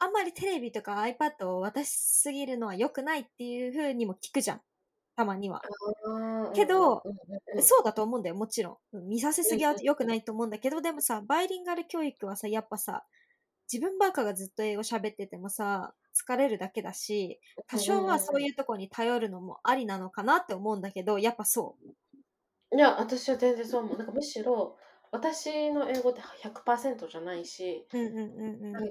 [0.00, 4.60] あんまりテレビとか iPad を渡しすぎるのは良くないっていう風にも聞くじゃん。
[5.14, 5.62] たまには。
[6.54, 7.04] けど、
[7.60, 9.08] そうだと思うんだよ、もちろん。
[9.08, 13.04] 見させすぎは良くないと思うんだけど、でもさ、バイリンガル教育はさ、やっぱさ、
[13.72, 21.94] 自分ばっかがずっと英語喋っててもさ、疲れるだけだし、多少はそういうとこに頼るのもありなのかなって思うんだけど、やっぱそう。
[22.74, 23.98] いや、私は全然そう思う。
[23.98, 24.76] なんかむしろ、
[25.12, 27.86] 私の英語って100%じゃないし、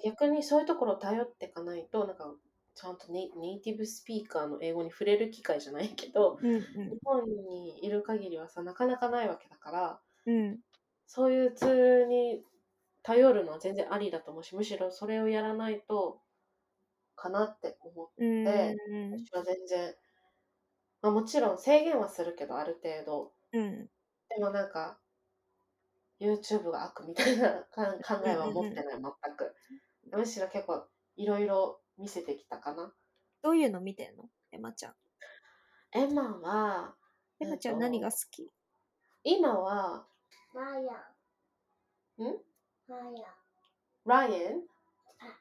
[0.03, 2.35] 逆にそういうところを頼っていかないと、なんか
[2.75, 10.35] ちゃんとネイティブスピーカーの英語に触れる機会じゃないけど、うん日本にいる限りはさ、なかなかないわけだから、うん。
[10.35, 10.61] うん。
[11.05, 12.43] そういうツールに
[13.03, 16.21] 頼るのは全然ありだと思うし、むしろそれをやらないと、
[17.15, 19.95] かなって思って、うん私は全然、
[21.01, 23.33] まあもちろん制限はするけど、ある程度。
[23.53, 23.89] うん。
[24.29, 24.99] でもなんか、
[26.19, 29.01] YouTube が悪みたいな考 考えは持ってない、全
[29.35, 29.55] く。
[30.11, 32.93] むしろ結構いろいろ見せてきたかな。
[33.41, 34.29] どういうの見てんの？
[34.51, 34.95] エマちゃん。
[35.93, 36.95] エマは、
[37.39, 38.49] エマちゃん何が好き？
[39.23, 40.07] 今は、
[40.53, 40.93] マヤ。
[42.19, 42.50] ん？
[44.05, 44.61] ライアン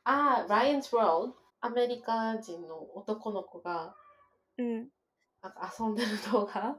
[0.05, 0.45] あ。
[0.45, 1.37] あ、ライアンズ・ワールド。
[1.63, 3.95] アメリカ人の男の子が
[4.59, 4.89] うん。
[5.43, 6.77] なんか遊んでる動画。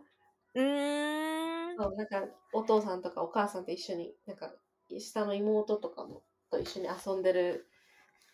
[0.56, 1.78] うーん。
[1.78, 4.52] そうなんかお父さんとかお母さんと一緒になんか
[5.00, 7.68] 下の妹とかもと一緒に遊んでる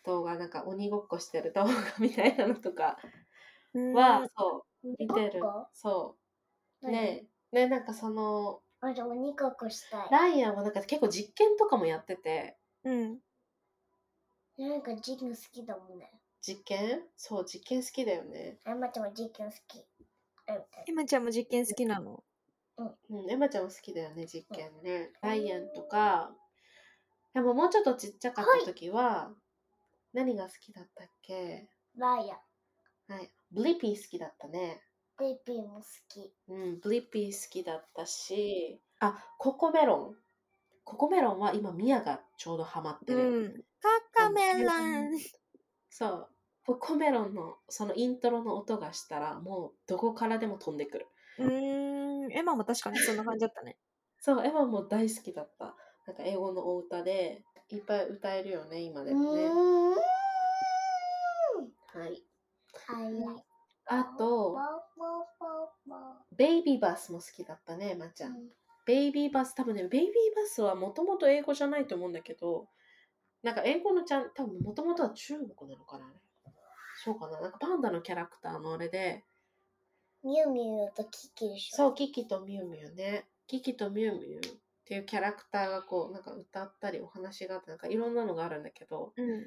[0.04, 2.98] 動画なんか鬼ごっこしてる動画みたいなのとか。
[3.74, 5.42] は、そう見てる。
[5.72, 6.16] そ
[6.82, 6.90] う。
[6.90, 10.08] ねねなんかそのあれ、鬼ごっこしたい。
[10.10, 13.18] ライアンはなんか結構実験とかもやっててうん。
[14.56, 16.10] なんか実験好きだもんね。
[16.40, 17.02] 実験？
[17.16, 19.78] そう実験好きだよねエマちゃんも実験好き。
[19.78, 22.22] うんエマちゃんも実験好きなの？
[22.78, 26.30] うんエマちゃんも好きだよね実験ね Ryan とか
[27.34, 29.34] でももうちょっとちっちゃかった時は、
[30.12, 31.68] 何が好きだったっけ？
[31.96, 33.12] Ryan。
[33.12, 33.30] はい。
[33.52, 34.80] Blippi 好きだったね。
[35.18, 36.32] ベイビーも好き。
[36.48, 40.14] うん、 Blippi 好きだったし、あ、 Cocomelon。
[40.84, 43.18] ココメロンは今、ミヤがちょうどハマってる。
[43.18, 43.52] うん。
[44.12, 45.10] カカメラン。
[45.90, 46.28] そう。
[46.64, 51.06] ココメロンのそのイントロの音がしたら、もうどこからでも飛んでくる。
[51.38, 52.32] うーん。
[52.32, 53.76] エマも確かにそんな感じだったね。
[54.20, 55.76] そう、エマも大好きだった。
[56.06, 59.48] なんか英語のお歌で、いっぱい歌えるよね、今でもね。
[59.48, 59.90] ん。
[59.92, 59.98] は
[62.06, 62.22] い。
[62.86, 63.47] 早い。
[63.88, 64.56] あと、
[66.36, 68.36] ベイビーバスも好きだったね、エマちゃん。
[68.84, 72.68] ベイビーバス、多分ね、ベイビーバスはもともと英語じゃないと思うんだけど、
[73.42, 76.12] なんか英語のちゃん、多分もともとは中国なのかな
[77.04, 79.24] そうかななんかパンダのキャラクターのあれで、
[80.22, 81.76] ミュウミュウとキキでしょ。
[81.76, 83.26] そう、キキとミュウミュウね。
[83.46, 84.40] キキとミュウミュウっ
[84.84, 89.46] ていうキャラクターがこう、なんか歌ったりお話があって、なんかいろんなのがあるんだけど、うん。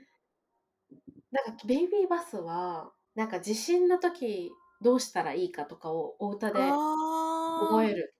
[1.31, 4.51] なんかベイビーバスは、なんか地震の時
[4.81, 8.15] どうしたらいいかとかをお歌であ覚える。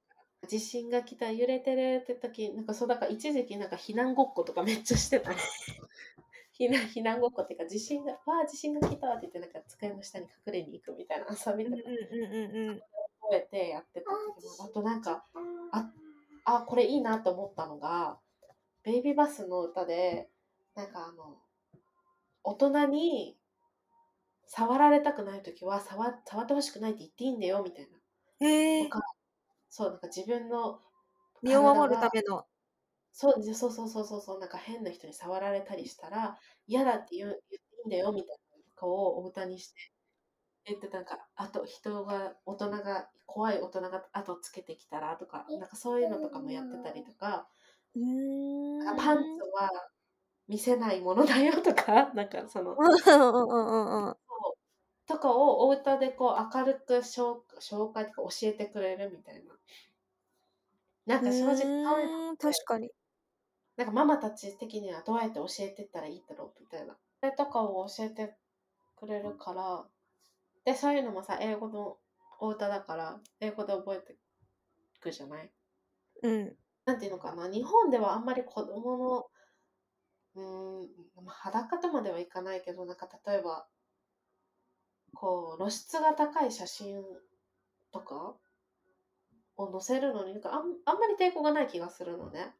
[0.47, 5.31] 地震が来た揺れてるって時なんかそうだから一時期なんか避難ごっことかめっちゃしてた
[6.57, 12.81] 避難避難ごっこっていうか地震がわあ地震が来たって言ってなんか机の下に隠れに行くみたいな遊びうんうんとかうんうんうん。
[13.21, 15.25] 覚えてやってた時もあとなんか
[15.71, 15.91] あ
[16.45, 18.19] あこれいいなと思ったのが
[18.83, 20.27] ベイビーバスの歌で
[20.75, 21.39] なんかあの
[22.43, 23.37] 大人に
[24.53, 28.89] 触られたくない時は触触ってほしくないって言っていいんだよみたいなへえ
[29.69, 30.81] そうなんか自分の
[31.41, 32.43] 身を守るための。
[33.13, 36.37] そうそうそうそうそうそうなんか変な人に触られたりしたら
[36.67, 39.75] 嫌だって言う言っていいんだよみたいなとかをお歌にして
[40.65, 47.47] 言ってなんかあと人が大人が怖い大人が後つけてきたらとかなんかそういうのとかもやってたりとか
[47.95, 48.97] うーん。
[48.97, 49.21] パンツ
[49.53, 49.69] は
[50.47, 54.15] 見せないものだよとかなんかそのうんうんうんうん。
[55.07, 59.59] とかをお歌でこう明るく紹紹介とか教えてくれるみたいな
[61.05, 61.65] なんか正直
[62.37, 62.91] 確かに。
[63.75, 66.97] なんかママたち的にはどうやって教えてったらいいだろうみたいな。
[67.19, 68.37] それとかを教えて
[68.95, 69.89] くれるから、
[70.65, 71.99] で、そういうのもさ、英語の
[72.39, 74.17] お歌だから、英語で覚えて
[75.01, 75.53] くじゃない？
[76.23, 76.57] うん。
[76.85, 79.25] なんていうのかな、日本ではあんまり子供の、
[80.35, 83.67] うーん、まあ裸とまではいかないけど、なんか例えば、
[85.13, 87.03] こう、露出が高い写真
[87.91, 88.37] とか
[89.57, 92.55] を載せるのになんかあん、あんまり抵抗がない気がするのね。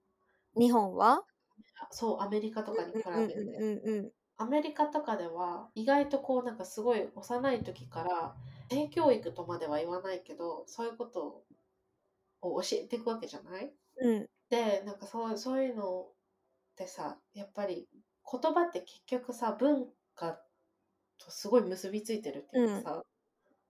[0.58, 1.24] 日本は？
[1.92, 3.40] そう、アメリカとかに比うんべて。
[3.40, 4.12] うんうんうん。
[4.38, 8.36] アメリカとかでは意外とこうなんかすごい幼い時から
[8.72, 11.46] 性教育とまでは言わないけどそういうこと
[12.42, 13.74] を教えていくわけじゃない？
[14.02, 14.28] うん。
[14.50, 16.16] でなんかそうそういうのっ
[16.76, 17.90] てさやっぱり
[18.32, 20.42] 言葉って結局さ文が
[21.26, 23.04] とすごい結びついてるっていうかさ、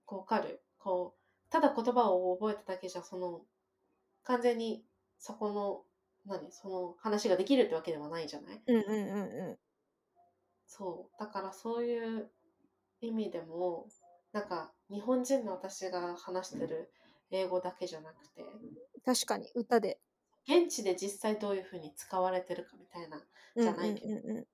[0.06, 0.62] こうわかる。
[0.78, 3.42] こうただ言葉を覚えただけじゃその
[4.24, 4.84] 完全に
[5.18, 5.84] そこの
[6.26, 6.52] 何？
[6.52, 8.62] その話ができるってわけではないじゃない？
[8.66, 9.16] うんうんう
[9.48, 9.58] んう
[10.66, 11.20] そう。
[11.20, 12.30] だからそういう
[13.00, 13.86] 意味でも
[14.32, 16.90] なんか日本人の私が話してる
[17.30, 18.46] 英語だけじゃなくてん。
[19.04, 19.98] 確かに、歌で。
[20.48, 23.20] 現地で実際どういうふうに使われてるかみたいな
[23.56, 24.06] うんじゃないけど。
[24.06, 24.44] うんうんうん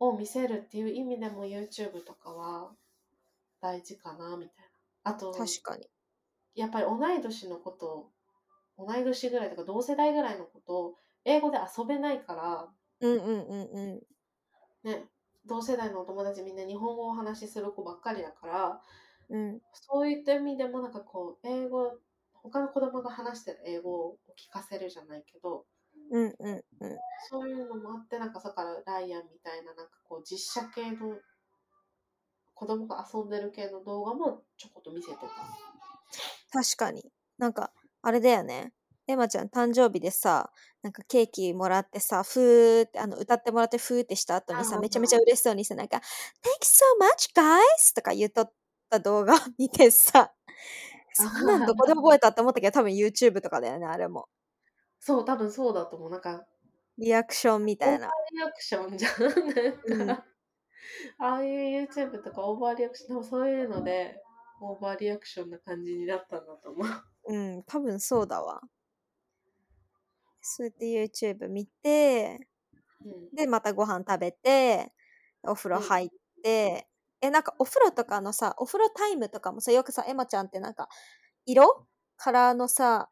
[0.00, 2.70] を見せるっていう意味でも YouTube とかは
[3.60, 4.64] 大事かなみたい
[5.04, 5.12] な。
[5.12, 5.86] あと確かに。
[6.54, 8.10] やっぱり同い年のこと
[8.78, 12.68] 同い年ぐらいとか同世代ぐらいのことを英語で遊べないから
[13.00, 14.02] うんうんうんうん。
[14.84, 15.04] ね
[15.46, 18.80] 同世代のお友達みんな日本語をお話しする子ばっかりだから
[19.28, 21.98] うんそういった意味でもなんかこう英語
[22.34, 25.64] 他の子供が話してる英語を聞かせるじゃないけど
[26.10, 26.98] うんうんうん。
[27.28, 31.16] そういうのもあってなんかだからライアンみたいななんかこう実写系の
[32.54, 35.26] 子供が遊んでる系の動画もちょこっと見せてた。
[36.52, 37.04] 確かに。
[37.36, 38.72] なんか、あれだよね。
[39.06, 40.50] エマちゃん誕生日でさ、
[40.82, 46.04] なんかケーキもらってさ、ふーって、あの、歌ってもらってふーってした後にさ、あめちゃめちゃ嬉しそうにさ、なんか、Thank you
[46.62, 47.94] so much, guys!
[47.94, 48.52] とか言っとっ
[48.88, 50.32] た動画見てさ、
[51.12, 54.28] そんなんどこで覚えたって思ったけど、多分 YouTube とかだよね、あれも。
[55.06, 56.10] そう、多分そうだと思う。
[56.10, 56.46] なんか、
[56.96, 58.10] リアクションみたいな。
[58.32, 59.12] リアクションじゃん。
[59.98, 60.34] なんか、うん
[61.18, 64.22] ああいう YouTube とかオーバーリアクション、でもそういうので、
[64.60, 67.34] オーバーリアクションな感じになったんだと思う。
[67.34, 68.62] うん、多分そうだわ。
[70.40, 72.48] そうやって YouTube 見て、
[73.04, 74.92] うん、で、またご飯食べて、
[75.42, 76.08] お風呂入っ
[76.42, 76.86] て、
[77.20, 80.88] え、なんかお風呂とかのさ、お風呂タイムとかもさ、よくさ、エマちゃんってなんか、
[81.46, 81.86] 色？
[82.16, 83.10] カラーのさ、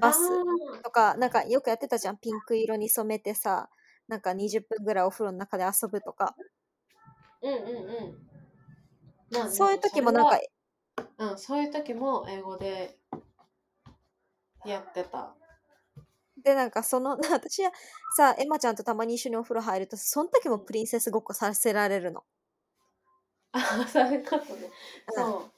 [0.00, 2.18] バスあとか、なんかよくやってたじゃん。
[2.18, 3.68] ピンク色に染めてさ、
[4.08, 6.34] なんか20分ぐらいお風呂の中で遊ぶとか。
[7.42, 8.28] ーうんうんうん。
[9.30, 10.38] まあそういう時もなんか
[11.18, 12.96] うん、そういう時も英語で
[14.64, 15.34] やってた。
[16.42, 17.72] で、なんかその、 私は
[18.16, 22.24] さ、エマちゃんとたまに一緒にお風呂入ると、その時もプリンセスごっこさせられるの。
[23.52, 24.70] ああ、そういうことね。
[25.08, 25.50] そう。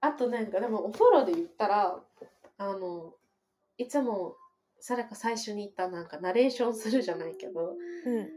[0.00, 2.00] あとなんか、でもお風呂で言ったら、
[2.58, 3.14] あの、
[3.80, 4.36] いつも、
[4.78, 8.28] それか最初に言ったなんかナレーションするじゃないけど、うん、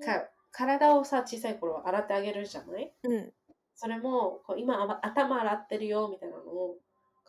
[0.00, 2.94] か体をさ、小さい頃は洗ってあげるじゃない？
[3.02, 3.32] うん、
[3.74, 6.78] それも、こう今頭洗ってるよみたいなのを、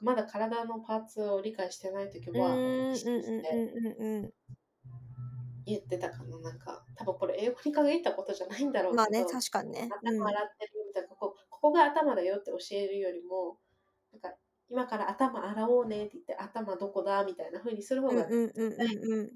[0.02, 4.34] まだ体のパーツを理解してない時うん、うん、は、てうん、う
[5.66, 6.40] 言ってたかな。
[6.40, 8.98] なんか、多分これ英語に限ったことじゃないんだろうけん。
[8.98, 9.90] ど、まあね、確かにね。
[10.04, 13.58] うん頭洗ってるみたいな、ここここが頭だよって教えるよりも、
[14.12, 14.36] なんか
[14.74, 19.32] 今から頭洗おうねって言って、頭どこだみたいな風にする方がうんうんうんうんうん。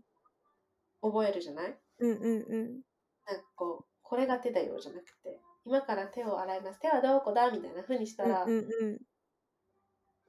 [1.00, 2.82] 覚えるじゃない、うんうんうん。
[3.28, 6.80] なんかこう、これが手だよじゃなくて、今から手を洗います。
[6.80, 9.00] 手はどこだみたいな風にしたら、うんうん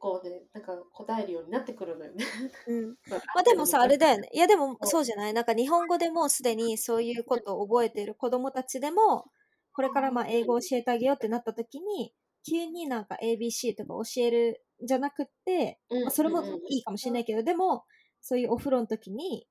[0.00, 2.24] こうね、なんか答えるようになってくるのよね。
[2.68, 2.86] うん。
[3.08, 4.28] ま まあでもさあれだよね。
[4.32, 5.04] いやでもそう。
[5.04, 5.32] じゃない？
[5.34, 9.24] なんか日本語でもうすでにそういうことを覚えている子供たちでも
[9.72, 12.14] これからまあ英語を教えてあげようってなった時に
[12.48, 17.84] 急になんか ABC とか教えるんじゃなくって、うんまあ、それもいいかもしれないけどでも
[18.20, 19.46] そういうお風呂の時に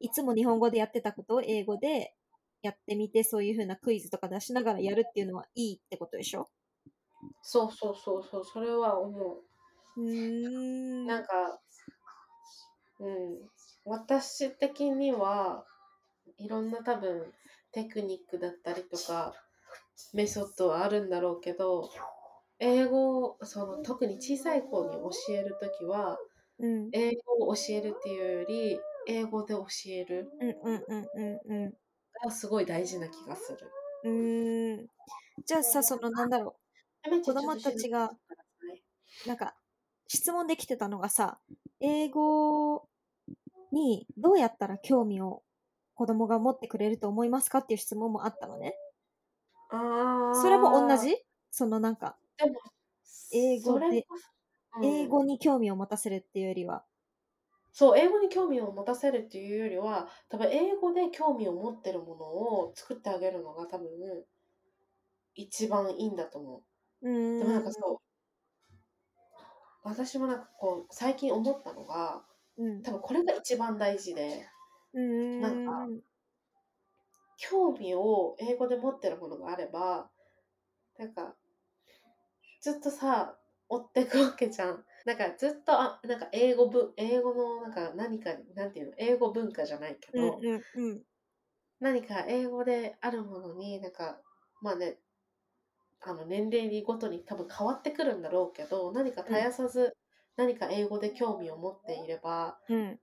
[0.00, 2.14] いつも日本語でやってたことを英語で
[2.62, 6.48] やってみてそういう風なクイズとか出しながらやるっていうのはいいってことでしょ？
[7.42, 9.44] そうそうそうそう、それは思う。
[9.96, 11.06] うーん。
[11.06, 11.60] なんか、
[13.00, 13.48] うん、
[13.84, 15.64] 私的には
[16.36, 17.32] いろんな多分
[17.72, 19.34] テクニックだったりとか
[20.12, 21.90] メソッドはあるんだろうけど
[22.60, 26.18] 英語をその特に小さい子に教えるときは
[26.58, 26.90] うん。
[26.92, 31.74] 英語を教えるっていうより英語で教えるうんうんうんうんうん。
[32.24, 33.58] がすごい大事な気がする。
[34.04, 34.86] うーん。
[35.46, 36.56] じゃあさ、そのなんだろ
[37.24, 38.06] 子供たちが
[39.24, 39.54] う、なんか
[40.08, 41.38] 質問できてたのがさ、
[41.80, 42.88] 英語
[43.72, 45.42] にどうやったら興味を
[45.94, 48.74] 子供が持ってくれると思いますかっていう質問もあったのね。
[49.70, 50.34] あー。
[50.34, 51.16] それも同じ？
[51.50, 52.60] そのなんか、でも
[53.30, 54.06] 英語で
[54.76, 56.86] うん英語に興味を持たせるっていうよりは。
[57.72, 63.88] そう、英語に興味を持たせるっていうよりは、多分英語で興味を持ってるものを作ってあげるのが多分
[65.34, 66.58] 一番いいんだと思
[67.00, 67.38] うーう。
[67.38, 67.38] ん。
[67.38, 67.98] でもなんかそう、
[69.82, 72.24] 私もなんかこう、最近思ったのが、
[72.56, 72.84] うん。
[72.84, 74.48] 多分これが一番大事で、
[74.92, 75.08] うーん。
[75.38, 75.60] なんか
[77.38, 80.10] 興味を英語で持ってるものがあれば、
[80.98, 81.36] なんか、
[82.60, 83.38] ずっとさ、
[83.68, 84.84] 追ってくわけじゃん。
[85.04, 91.02] なんかずっと、あ、なんか英語文、英語のなんか何か、なんていうの、英語文化じゃないけど、うんうんうん。
[91.80, 94.20] 何か英語であるものになんか
[94.60, 94.98] まあね
[96.00, 99.96] あの年齢ごとに多分変わってくるんだろうけど何か絶やさず
[100.36, 102.98] 何か英語で興味を持っていればうん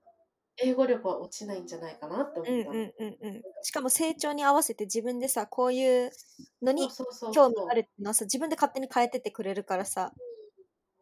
[0.62, 2.74] 英語力は落ちないんじゃないかなって思うんったの。
[2.74, 3.42] うんうんうん。
[3.62, 6.10] しかも成長に合わせて自分でさ、こういう
[6.62, 6.88] のに
[7.32, 10.12] 興味あるっていうのはさ、自分で勝手に変えてってくれるからさ、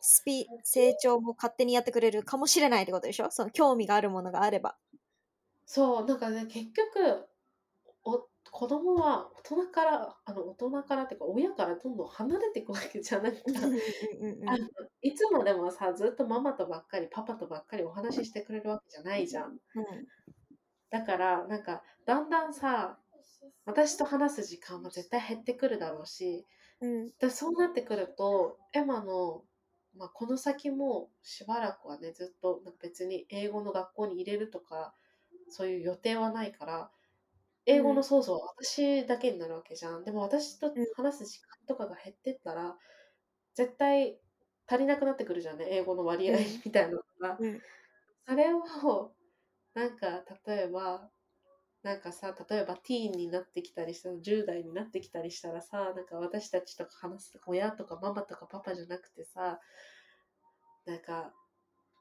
[0.00, 3.30] スピ、成長も勝手にやってくれるかもしれないってことでしょ？
[3.30, 4.76] その興味があるものがあれば。
[5.66, 7.26] そうなんかね結局
[8.04, 13.68] お子供は大人からあの大人からっていうか親からどんどん離れていくわけじゃなくてうんう
[14.36, 14.68] んうんあの
[15.02, 19.46] いつまでもさずっとママとばっかりパパとばっかりお話ししてくれるわけじゃないじゃん。
[19.46, 19.58] うん
[20.88, 22.96] だからなんかだんだんさ
[23.64, 26.46] 私と話す時間は絶対減ってくるだろうし
[26.80, 29.42] うんでそうなってくるとエマの、
[29.98, 34.94] まあ、この先もしばらくはねずっと別に英語の学校に入れるとか
[35.48, 36.90] そういう予定はないから
[37.66, 40.04] 英語の操作は私だけになるわけじゃん。
[40.04, 42.76] でも私と話す時間とかが減ってったら
[43.54, 44.18] 絶対
[44.66, 45.66] 足りなくなってくるじゃんね。
[45.70, 46.44] 英語の割合うん。
[46.64, 47.36] みたいなのが。
[47.38, 47.60] うん。
[48.26, 48.60] それを
[49.74, 51.10] なんか例えば
[51.82, 59.60] なんかさ例えばティーンになってきたりしたら10代になってきたりしたらさなんか私たちとか話す親とかママとかパパじゃなくてさ
[60.86, 61.32] なんか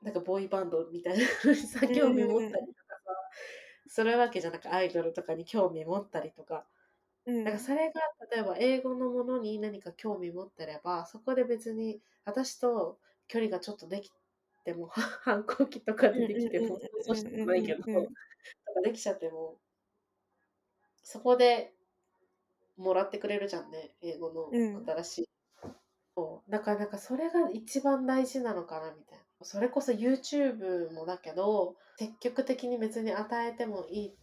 [0.01, 2.82] なんかボーイバンドみたいなのにさ興味持ったりと
[3.93, 6.65] するわけじゃなくアイドルとかに興味持ったりとか。
[7.27, 7.43] うん。
[7.43, 14.11] だからそれが例えば英語のものに何か興味持ってればそこで別に私と距離がちょっとでき
[14.65, 14.87] ても
[15.21, 17.91] 反抗期とか出てきてもそうしてないけどと
[18.73, 19.59] かできちゃっても
[21.03, 21.71] そこで
[22.77, 24.85] もらってくれるじゃんね英語のうん。
[24.87, 25.29] 新しい、
[26.15, 26.51] そう。
[26.51, 34.17] だからなんかそれが一番大事なのかなみたいなそれこそ YouTube もだけど積極的に別に与えてもいい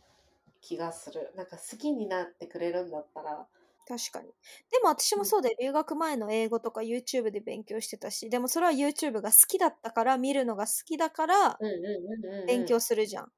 [0.61, 3.49] 気がするなんか好きになってくれるんだったら
[3.87, 4.29] 確かに。
[4.71, 5.57] でも私もそうだよ。
[5.61, 13.33] 留学前の英語とか YouTube で勉強してたし、でもそれは YouTube が好きだったから、見るのが好きだからうんうんうんうんうん勉強するじゃん。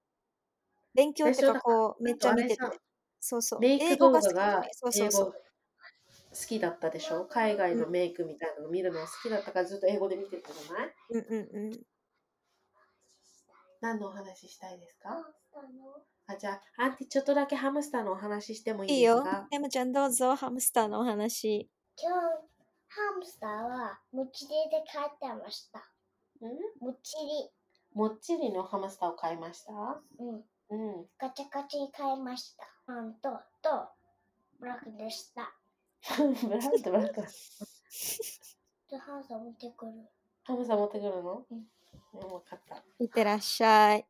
[0.94, 2.80] 勉強ってかこう、めっちゃ見てて。
[3.20, 3.72] そうそう。
[3.78, 4.68] 英語が好きだがね。
[4.72, 5.34] そうそ英うそう語。
[6.32, 7.26] 好きだったでしょ？
[7.26, 10.94] 海外のメイクみたいなの見るの好きだったからずっと英語で見てたじゃない？
[11.10, 11.80] うんうんうん。
[13.80, 15.10] 何のお話ししたいですか？
[16.26, 19.46] あじゃあアンティちょっとだけハムスターのお話ししてもいいいいよですか。
[19.50, 21.68] エムちゃんどうぞ、ハムスターのお話。
[22.00, 22.16] 今日
[22.88, 25.82] ハムスターはもちりで帰ってました。
[26.40, 26.50] うん？
[26.80, 27.50] もちり。
[27.94, 29.72] もっちりのハムスターを買いました？
[30.18, 30.44] うん。
[30.70, 31.06] うん。
[31.18, 32.64] ガチャガチャに買いました。
[32.86, 33.28] パンと、
[33.60, 33.88] と、
[34.58, 35.52] ブラックでした。
[36.42, 37.22] ブラックブラック。
[38.90, 39.92] で、ハムスター持ってくる。
[40.44, 41.46] ハムスター持ってくるの？
[41.50, 41.58] うん。
[42.14, 42.82] うん、分かった。
[42.98, 44.06] いってらっしゃい。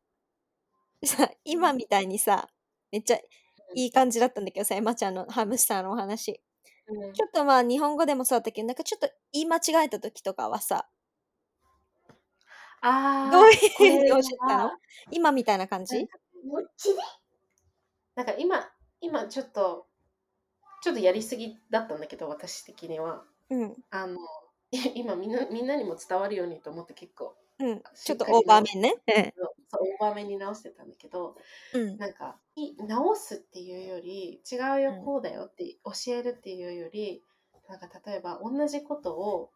[1.05, 2.49] さ、今みたいにさ、
[2.91, 3.17] めっちゃ
[3.75, 6.41] いい感じだったんだけどさ、エマちゃんのハムスターのお話。
[6.87, 10.89] うんちょっとまあ日本語でもそうだったけど、なんかちょっと言い間違えた時とかはさ、
[12.81, 13.31] ああ。
[13.31, 14.63] どういうふうに教えたの？
[14.65, 14.77] は
[15.09, 15.95] 今みたいな感じ？
[16.45, 16.95] もちり
[18.15, 18.69] なんか今、
[18.99, 19.87] 今ちょっと、
[20.83, 23.23] ちょっとやりすぎだったんだけど、私的には。
[23.49, 23.75] うん。
[23.89, 24.17] あの、
[24.95, 27.83] 今みんなみんなにも伝わるようにと思って結構、うん。
[27.95, 29.33] ちょっとオーバー面ね。
[29.71, 31.35] そうオーバーめに直してたんだけど、
[31.73, 31.97] うん。
[31.97, 37.23] なんか、い直すっていうより、違うよう、んこうだよって教えるっていうより、
[37.69, 39.51] なんか例えば同じことを、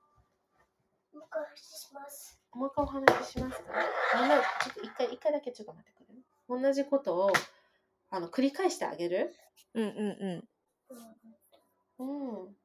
[1.13, 2.39] もう一回します。
[2.53, 3.73] もう一回お話ししますか？
[4.21, 6.63] みんな、ちょっと一回、一回だけちょっと待ってくれる？
[6.63, 7.33] 同じことを、
[8.09, 9.35] あの、繰り返してあげる？
[9.73, 10.47] うんうんううん。
[11.99, 12.55] うん。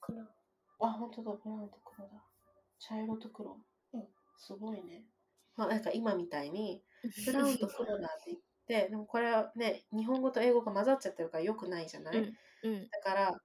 [0.00, 0.22] 黒。
[0.80, 2.22] あ、本当だ、ブラウンと黒だ。
[2.78, 3.58] 茶色と黒。
[3.92, 4.04] うん。
[4.36, 5.04] すごいね。
[5.56, 6.82] まあ、なんか今みたいに、
[7.24, 8.38] ブラウンと黒だって言っ
[8.84, 12.36] て、でもこれはね、日本語と英語が混ざっちゃってるから良くないじゃない、うんん。
[12.62, 12.88] うん。
[12.90, 13.40] だから、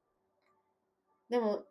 [1.30, 1.64] でも、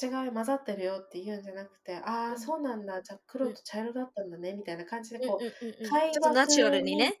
[0.00, 7.20] 違うよ、混ざってるよって言うんじゃなくて、ああ、そうなんだ、じゃあ黒と茶色だったんだね、みたいな感じで、こう、うんうんうん会話ちょっとナチュラルにね。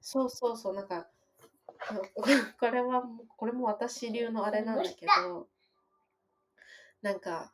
[0.00, 1.08] そうそうそう、なんか、
[2.58, 5.48] これはもう、これも私流のあれなんだけど、
[7.02, 7.52] なんか、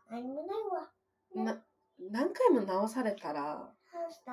[1.99, 3.72] 何回も直されたら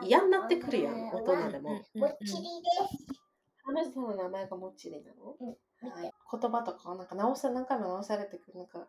[0.02, 1.82] 嫌になってくるやん、大人でうんも。
[1.96, 2.70] うんもっちりで
[3.14, 3.22] す。
[3.64, 8.88] ハムスターの名前がもっちりなの、はい、言葉とかなんか直さ何回も直されてくるなんか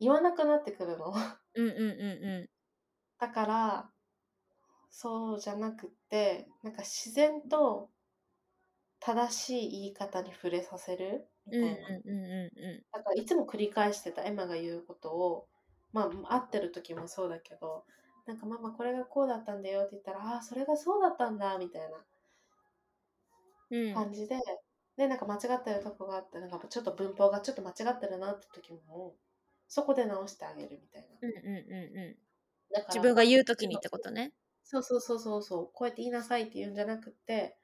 [0.00, 1.12] 言わなくなってくるの。
[1.54, 1.90] うんうんうん
[2.42, 2.50] う
[3.18, 3.90] だから
[4.90, 7.90] そうじゃなくってなんか自然と
[9.00, 11.28] 正しい言い方に触れさせる？
[11.46, 11.60] みん。
[11.60, 15.48] たいな、うんうんうんうだからいつも繰り返してたエマが言うことを
[15.92, 17.84] まあ会ってる時もそうだけど
[18.26, 22.04] なんかママこれがこうだったんだよって言ったらああーそれがそうだったんだみたいなん
[23.70, 23.92] うん。
[23.92, 24.36] 感じで、
[24.96, 29.16] で、なんか間違ってるとこがあって、なんかちょっと文法がちょっと間違ってるなって時も、
[29.68, 31.08] そこで直してあげるみたいな。
[31.20, 32.16] うんうんうんうん。
[32.72, 34.32] だから自分が言うときにってことね。
[34.62, 35.70] そうそうそうそうそう。
[35.72, 37.56] こうやって言いなさいって言うんじゃなくて、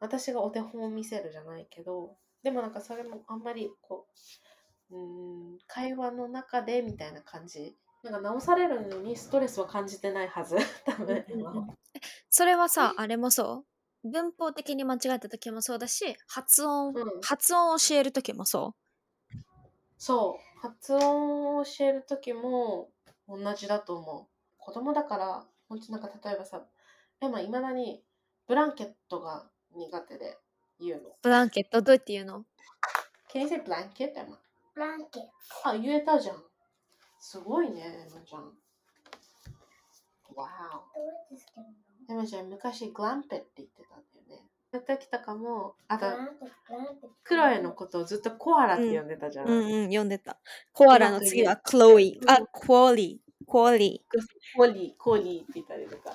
[0.00, 4.06] 私がお手本を見せるじゃないけど、でもなんかそれもあんまりこ
[4.90, 7.76] う、うーん、会話の中でみたいな感じ。
[8.04, 10.56] なんか直されるのにストレスは感じてないはず。
[10.86, 11.24] 多分、
[12.30, 13.64] それはさ、あれもそ
[14.04, 14.08] う？
[14.08, 18.76] 文法的に間違えた時もそうだし、発音、うん発音を教える時もそ
[19.98, 20.60] そう。
[20.60, 22.90] 発音を教える時も
[23.28, 24.26] 同じだと思う。
[24.58, 26.64] 子供だから、本当なんか例えばさ、
[27.20, 28.04] 今いまだに
[28.46, 30.38] ブランケットが苦手で
[30.80, 31.08] 言うの。
[31.08, 31.12] う。
[31.22, 31.82] ブランケット？
[31.82, 32.44] どうやって言うの
[33.32, 34.12] ？Can you say blanket?
[34.74, 35.22] ブランケッ
[35.64, 36.42] あ、言えたじゃん。
[37.20, 38.42] すごいね、エマちゃん。
[40.34, 40.90] わト。
[40.94, 41.72] どうやってつけるの？
[42.08, 42.12] お。
[42.12, 44.46] エマちゃん、昔グランペって言ってたんだよね。
[44.70, 47.10] やってきたかも、あとブ、ランケット、ブランケット。
[47.24, 49.48] クロエのことをずっとコアラって呼んでたじゃん。
[49.48, 50.38] うんうん、読んでた。
[50.72, 52.20] コアラの次はクロイ。
[52.26, 53.28] あ、クオリー。
[53.50, 54.04] クオリ
[54.54, 56.14] コリー、コリーって言ったりとか。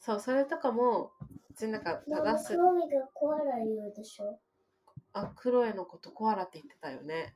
[0.00, 1.12] そう、それとかも、
[1.58, 2.56] 別になんかでも正すク。
[2.56, 4.38] ロミがコアラ言うでしょ
[5.12, 7.34] あ、クロエのことコアラって言ってたよね。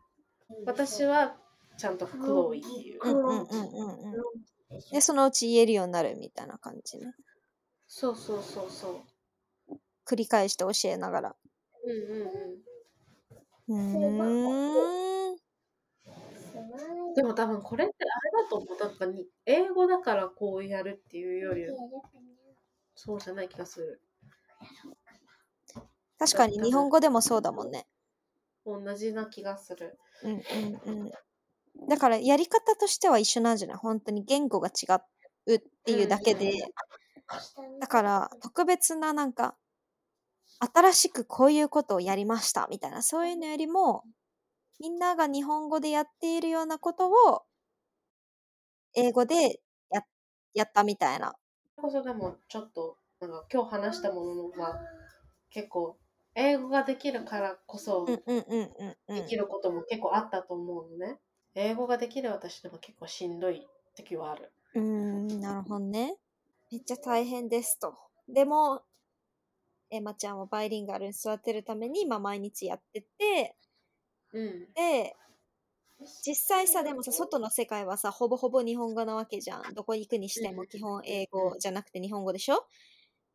[0.64, 1.34] 私は
[1.76, 3.00] ちゃんとクロイっていう。
[3.02, 3.04] ー。
[3.04, 4.82] うんうんうんうんうん。
[4.92, 7.12] で、そのうち言えるようになるみたいな感じね。
[7.88, 9.04] そうそうそうそ
[9.68, 9.74] う。
[10.06, 11.36] 繰り返して教えながら。
[11.84, 11.94] うんう
[13.74, 13.88] んうん。
[14.02, 15.36] うーん。
[17.16, 18.78] でも多分これってあれだと思う。
[18.78, 21.64] なんかに英語だからこうやるっていうより
[22.94, 24.00] そうじゃない気がする。
[26.18, 27.86] 確かに日本語でもそうだもんね。
[28.64, 29.98] 同じな気がする。
[30.22, 30.32] うん
[30.86, 31.10] うんうん。
[31.88, 33.76] だからやり方としては一緒なんじゃない？
[33.76, 34.86] 本当に言語が違
[35.46, 36.52] うっていうだけで。
[37.80, 39.56] だから特別ななんか
[40.60, 44.04] 新しくこういうことをやりましたみたいなそういうのよりも
[44.78, 47.42] みんなが日本語でやっているようなことを
[48.94, 49.60] 英語で
[49.90, 50.02] や
[50.54, 51.34] やったみたいな。
[51.76, 54.80] こそでもちょっとなんか今日話したものは
[55.50, 55.96] 結構
[56.34, 59.36] 英語ができるからこそでき。
[59.36, 61.20] ることも結構あったと思うのね。
[61.54, 64.52] 英語ができる私でも結構しんどい時はある。
[64.74, 66.16] うーん、なるほどね。
[66.72, 67.96] めっちゃ大変ですと。
[68.28, 68.82] でも、
[69.90, 73.56] エマちゃんをバイリンガルに育てるために今毎日やってて、
[74.32, 74.68] うん。
[74.74, 75.16] で、
[76.24, 79.74] 実際さ、でもさ、外の世界はさ、ほぼほぼ日本語なわけじゃん。
[79.74, 82.66] どこ行くにしても基本英語じゃなくて日本語でしょ？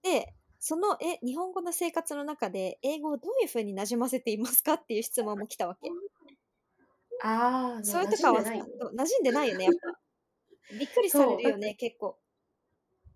[0.08, 5.90] で、そのえ日本語の生活の中で英語をどういうふうになじませていますかっていう質問も来たわけ。
[7.24, 10.00] ああ、それとかはさ馴染んでない馴染んでないよね、やっぱ。
[10.78, 12.18] びっくりされるよね、結構。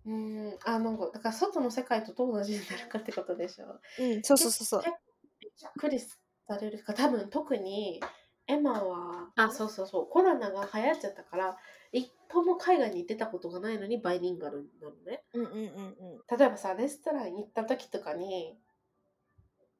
[0.04, 3.80] うん、あの、だから外の世界とどう馴染んでるかってことでしょ。
[4.00, 4.82] うん、そうそうそうそう。
[4.82, 6.16] びっくりさ
[6.60, 8.00] れるか、多分特に
[8.46, 11.56] エマは、あ、そうそうそう、コロナが流行っちゃったから、
[12.32, 15.22] 一歩も海外に出たことがないのにバイリンガルなのね。
[15.34, 15.60] うんうんうんう
[16.34, 16.38] ん。
[16.38, 18.58] 例えばさ、レストランに行った時とかに、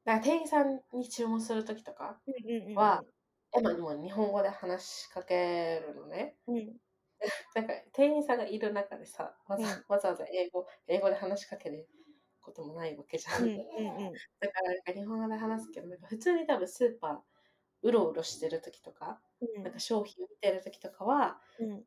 [0.05, 3.03] だから店員さんに注文する時とかうんうんうんは、
[3.57, 6.35] エマにも日本語で話しかけるのね。
[6.47, 6.77] うん
[7.55, 11.87] なんか店員さんがいる中でさ、わざ,、うんわざわざ英語英語で話しかける
[12.41, 13.43] こともないわけじゃん。
[13.43, 17.19] うんうんうんだからなんか日本語で話すけど、なんか普通に多分スーパー
[17.81, 21.85] うろうろしてる時とか、うんなんか商品見てる時とかは、うん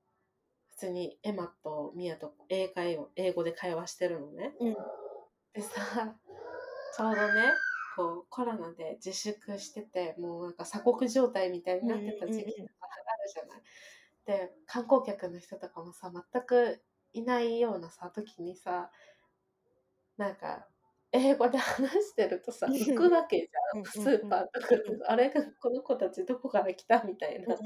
[0.77, 4.55] 普通にエマとミヤと英会を英語で会話してるのね。
[4.61, 4.77] うん
[5.55, 6.15] でさ、
[6.95, 7.55] ちょうどね、
[7.97, 13.63] こうコロナで自粛してて、もうなんか鎖国状態みたいになってた時期とかあるじゃない。
[14.27, 16.83] で、観光客の人とかもさ、全く
[17.15, 18.91] いないようなさ、時にさ、
[20.19, 20.69] なんか、
[21.11, 23.81] 英語で話してるとさ、うん行くわけじゃん。
[23.81, 27.57] うんスーパーとかで、あれこの子たちどこから来たみたいな。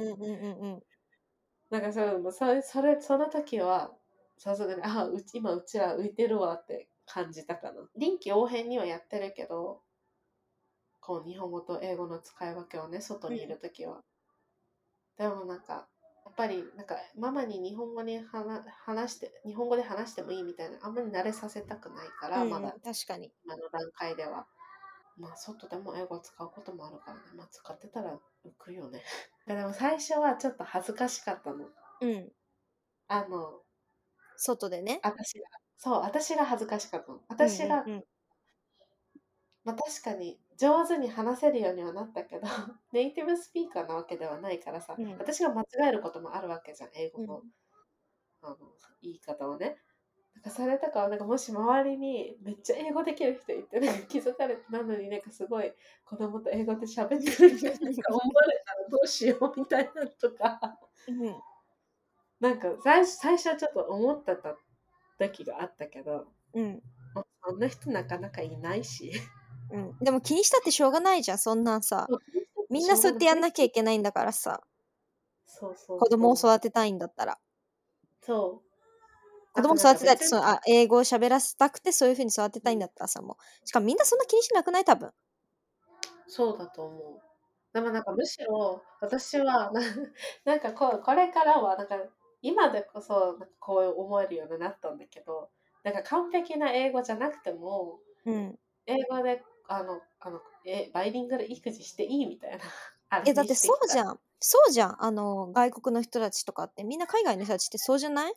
[1.71, 3.97] なんかそう、それ、それ、その時は、
[4.37, 7.89] さすがに、あ、うち、今うちら浮いてるわって感じたかな。
[7.97, 9.83] 臨機応変にはやってるけど、
[11.01, 14.03] こう、日本語と英語の使い分けをね、外にいる時は。
[15.17, 15.89] でもなんか、
[16.25, 23.33] やっぱり、なんか、ママに日本語に話話して、日本語で話してもいいみたいな、あんまり慣れさせたくないから、うんまだ確かに。
[23.45, 24.49] 今の段階では。
[25.17, 27.21] まあ、外でも英語を使うこともあるからね。
[27.37, 29.03] まあ、使ってたら浮くよね。
[29.47, 31.69] でも最初はちょっと恥ずかしかったの。
[32.01, 32.33] うん。
[33.09, 33.63] あの、
[34.37, 35.01] 外でね。
[35.03, 35.47] 私が、
[35.77, 37.21] そう、私が恥ずかしかったの。
[37.29, 38.05] 私が、うんうん
[39.65, 42.43] まあ確かに上手に話せるようにはなったけど、
[42.93, 47.53] ネイティブスピーカーなわけではないからさ、うん私が間違えることもあるわけじゃん、英語の,、うん
[48.43, 48.57] あの
[49.03, 49.77] 言い方をね。
[50.35, 55.73] なんかそれとかなんかもし周りにめっちゃ英語できる人いてなんか気づかれてなのになんかすごい
[56.05, 57.79] 子供と英語で喋ってるみたいな
[58.09, 60.79] 思われたらどうしようみたいなのとか
[61.09, 61.35] うん。
[62.41, 64.57] なんか最初最初はちょっと思ってた
[65.19, 66.83] 時があったけどうん。
[67.45, 69.13] そんな人なかなかいないし
[69.71, 69.99] うん。
[70.01, 72.09] でも気にしたってしょうがないじゃん、そんなんさ。
[72.71, 74.63] みんなそうやってやんなきゃいけないんだからさ。
[75.47, 77.39] そうそう子供を育てたいんだったら。
[78.23, 78.70] そう
[79.53, 83.69] 子供を育てたいって、そのあ英語を喋らせたくて、そういうふうに育てたいんだったらさ、もう。
[83.69, 84.85] しかもみんなそんな気にしなくない？
[84.85, 85.13] 多分。
[86.27, 87.21] そうだと思う。
[87.73, 89.81] でもなんかむしろ私はな
[90.45, 91.97] なんかこうこれからはなんか
[92.43, 95.51] 今でこそなんかこう思えるようになったんだけど
[95.85, 98.61] なんか完璧な英語じゃなくてもうん。
[98.87, 102.65] 英語であのあのえバイリンガル育児していいみたいな。
[103.11, 103.99] あえ、だってそうじん。
[103.99, 104.21] ゃん。
[104.41, 105.05] そうじゃん。
[105.05, 108.35] あの、外国の人たちとかって、みんな海外の人たちってそうじゃない？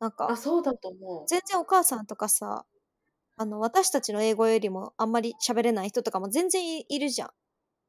[0.00, 1.24] なんかあ、そうだと思う。
[1.28, 2.66] 全然お母さんとかさ、
[3.36, 7.30] あの、私たちの英語よりもあんまり喋れない人とかも全然いいるじゃん。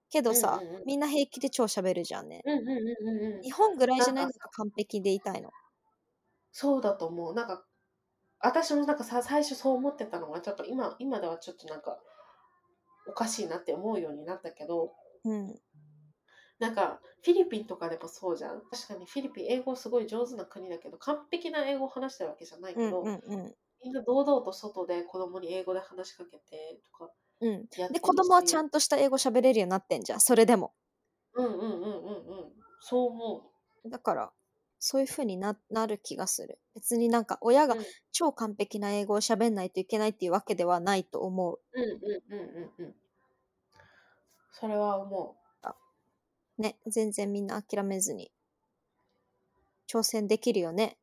[0.09, 2.41] けどさ、うんうんうんみんな平気で超喋るじゃんね。
[2.45, 3.51] うんうんうんうんうん日。
[3.51, 5.49] 本ぐらいじゃないなんのか完璧でいたいの。
[6.51, 7.33] そうだと思う。
[7.33, 7.65] なんか
[8.39, 11.97] 私もなんかさ最初そう思ってたのがちょっと今今ではちょっとなんか
[13.07, 14.93] おかしいなって思うようになったけど
[15.23, 15.59] うん。
[16.59, 23.55] なんかフィリピンとかでもそうじゃん確かにフィリピン英語すごい上手な国だけど完璧な英語を話してるわけじゃないけど、うんうんうん。
[23.83, 27.65] みんな堂々と外で子供に英語で話しかけてとかうん。
[27.91, 30.19] で、子供はちゃんとした英語喋れるようになってんじゃん。
[30.21, 30.73] それでも。
[31.33, 31.89] うんうんうんうんう
[32.45, 33.51] んそう思
[33.87, 34.31] だから、
[34.79, 36.59] そういう風にななる気がする。
[36.75, 41.59] 別になんか親がうん超完璧な英語を喋んないといけないっていうわけではないと思う。
[41.73, 42.95] ううんうんうんうんうん
[44.53, 45.37] それは思
[46.57, 48.31] ね、全然みんな諦めずに
[49.87, 50.97] 挑戦できるよね。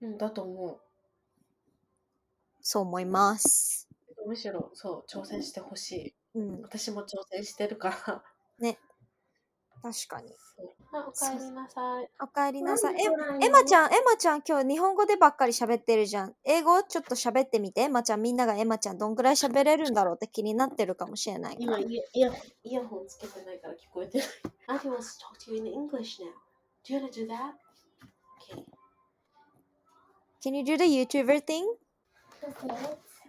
[0.00, 0.80] ううんだと思
[2.60, 3.88] そう思います。
[4.24, 8.24] うむしろそう挑戦してほしいうん、私も挑戦してるから
[9.84, 10.32] 確かに。
[10.94, 12.94] あおかえりなさいおかえりなさい。
[12.94, 13.00] え、
[13.42, 16.34] えエマちゃん、エマちゃん、今日日本語でばっかり喋ってるじゃん。
[16.42, 17.82] 英語ちょっと喋ってみて。
[17.82, 21.78] エマちゃん、みんながエマちゃんどんくらい喋れるんだろうって気になってるかもしれないから。
[21.78, 22.32] 今イヤ
[22.62, 24.28] イヤホンつけてないから聞こえてない
[24.68, 26.32] I want to talk to you in English now
[26.82, 27.52] Do you want to do that?
[28.40, 28.64] Okay
[30.42, 31.74] Can you do the YouTuber thing?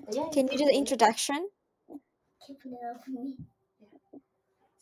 [0.10, 1.50] Yeah, Can you do the introduction?
[2.46, 3.38] Keep it up me.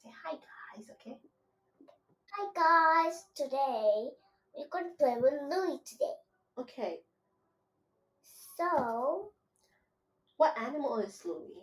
[0.04, 1.18] Say hi guys, okay?
[2.36, 4.10] Hi guys, today
[4.58, 6.16] we're going to play with Louis today.
[6.58, 6.98] Okay
[8.58, 9.30] So,
[10.38, 11.54] What animal is Louis?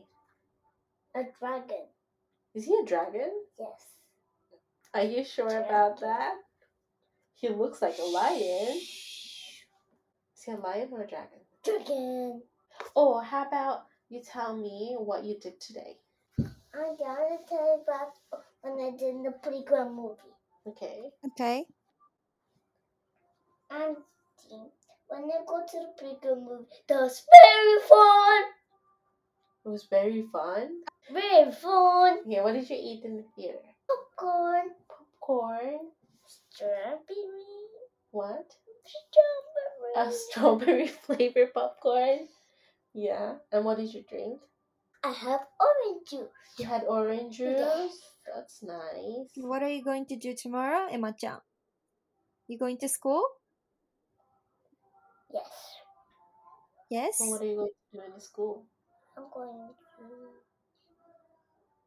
[1.17, 1.87] a dragon.
[2.55, 3.31] Is he a dragon?
[3.59, 3.83] Yes.
[4.95, 6.35] Are you sure about that?
[7.35, 8.77] He looks like a lion.
[8.79, 11.41] Is he a lion or a dragon?
[11.65, 12.43] Dragon.
[12.95, 15.99] Oh, how about you tell me what you did today?
[16.39, 18.13] I'm gonna tell you about
[18.63, 20.37] when I did the playground movie.
[20.67, 21.11] Okay.
[21.27, 21.65] Okay.
[23.71, 23.97] And
[25.09, 28.43] when I go to the playground movie, that was very fun.
[29.65, 30.69] It was very fun.
[31.13, 32.19] Very fun.
[32.27, 33.59] Yeah, what did you eat in the theater?
[33.89, 34.71] Popcorn.
[34.89, 35.79] Popcorn.
[36.27, 37.67] Strawberry.
[38.11, 38.55] What?
[38.87, 40.09] Strawberry.
[40.09, 42.29] A strawberry flavored popcorn.
[42.95, 43.35] Yeah.
[43.53, 44.41] And what did you drink?
[45.03, 46.29] I have orange juice.
[46.59, 47.59] You had orange juice.
[47.59, 47.99] Yes.
[48.35, 49.31] That's nice.
[49.37, 51.39] What are you going to do tomorrow, Emma-chan?
[52.49, 53.23] You going to school?
[55.33, 55.53] Yes.
[56.91, 57.21] Yes?
[57.21, 58.67] And what are you going to do in school?
[59.17, 59.69] I'm going
[59.99, 60.05] to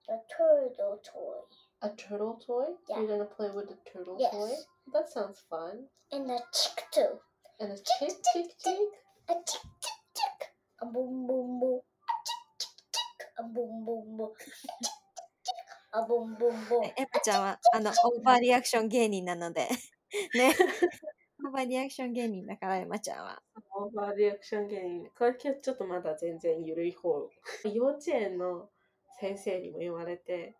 [0.09, 1.39] a turtle toy.
[1.81, 2.65] A turtle toy?
[2.89, 2.99] Yeah.
[2.99, 4.31] You're gonna play with the turtle yes.
[4.31, 4.51] toy?
[4.93, 5.87] That sounds fun.
[6.11, 7.19] And a chick too.
[7.59, 8.51] And a chick chick chick?
[8.63, 8.77] chick.
[9.29, 10.47] A chick chick chick.
[10.81, 11.79] A boom boom boom.
[11.79, 13.27] A chick chick chick.
[13.39, 14.31] A boom boom boom.
[15.93, 16.05] A chick chick chick.
[16.05, 16.83] A boom boom boom.
[16.97, 19.67] エマちゃんは、あの、オーバーリアクション芸人なので。
[20.33, 20.53] ね。
[21.45, 23.41] オーバーリアクション芸人だから、エマちゃんは。
[23.75, 25.11] オーバーリアクション芸人。
[25.17, 27.29] これ今日ちょっとまだ全然緩い方。
[27.71, 28.69] 幼稚園の
[29.19, 30.55] 先生にも言われて、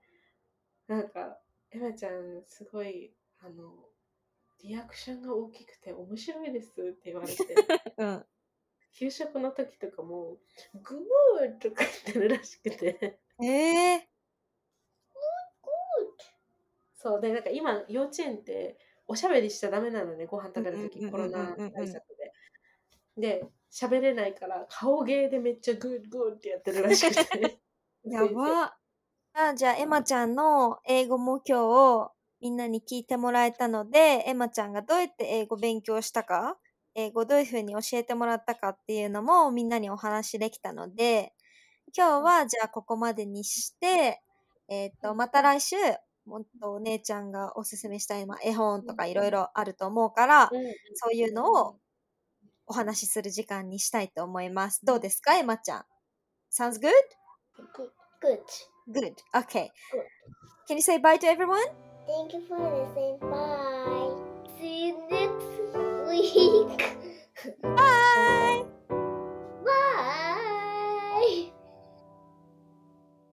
[0.88, 1.40] なんか、
[1.72, 3.90] エマちゃんすごい、あの、
[4.64, 7.36] リアクションが大きくて面白いですって言われて、
[7.98, 8.26] うん。
[8.94, 10.38] 給食の時とかも、
[10.74, 13.20] グーとか言ってるらしくて。
[13.42, 14.13] ええ Good.
[17.04, 18.78] そうでなんか今幼稚園って
[19.08, 22.32] おしゃべりしちゃダメなのねご飯食べるときうんうんコロナ対策で。
[23.16, 27.60] で喋れないから顔芸でめっちゃグーグーってやってるらしくて
[28.06, 28.76] やば。
[29.36, 31.58] あじゃあ、エマちゃんの英語も今
[32.08, 36.60] 日みんなに聞いてもらえたので、エマちゃんがどうやって英語勉強したか
[36.94, 41.34] 英語どういうふうに教えてもらったかっていうのもみんなにお話できたので、
[41.98, 44.22] 今日はじゃあここまでにして、
[44.68, 45.78] えっ、と、また来週、
[46.26, 50.62] もっとお姉ちゃんがおすすめしたい、まあ、絵本とかいろいろあると思うから、うん、
[50.94, 51.78] そういうのを
[52.66, 54.86] お話しする時間にしたいと思います。
[54.86, 55.86] どうですか、エマちゃん
[56.52, 56.92] ?Sounds good?
[58.22, 58.40] Good.
[58.90, 59.16] Good.
[59.34, 59.70] Okay.
[59.92, 60.06] Good.
[60.68, 61.60] Can you say bye to everyone?
[62.08, 63.20] Thank you for listening.
[63.20, 64.24] Bye.
[64.60, 65.44] See you next
[66.08, 66.98] week.
[67.62, 68.66] bye.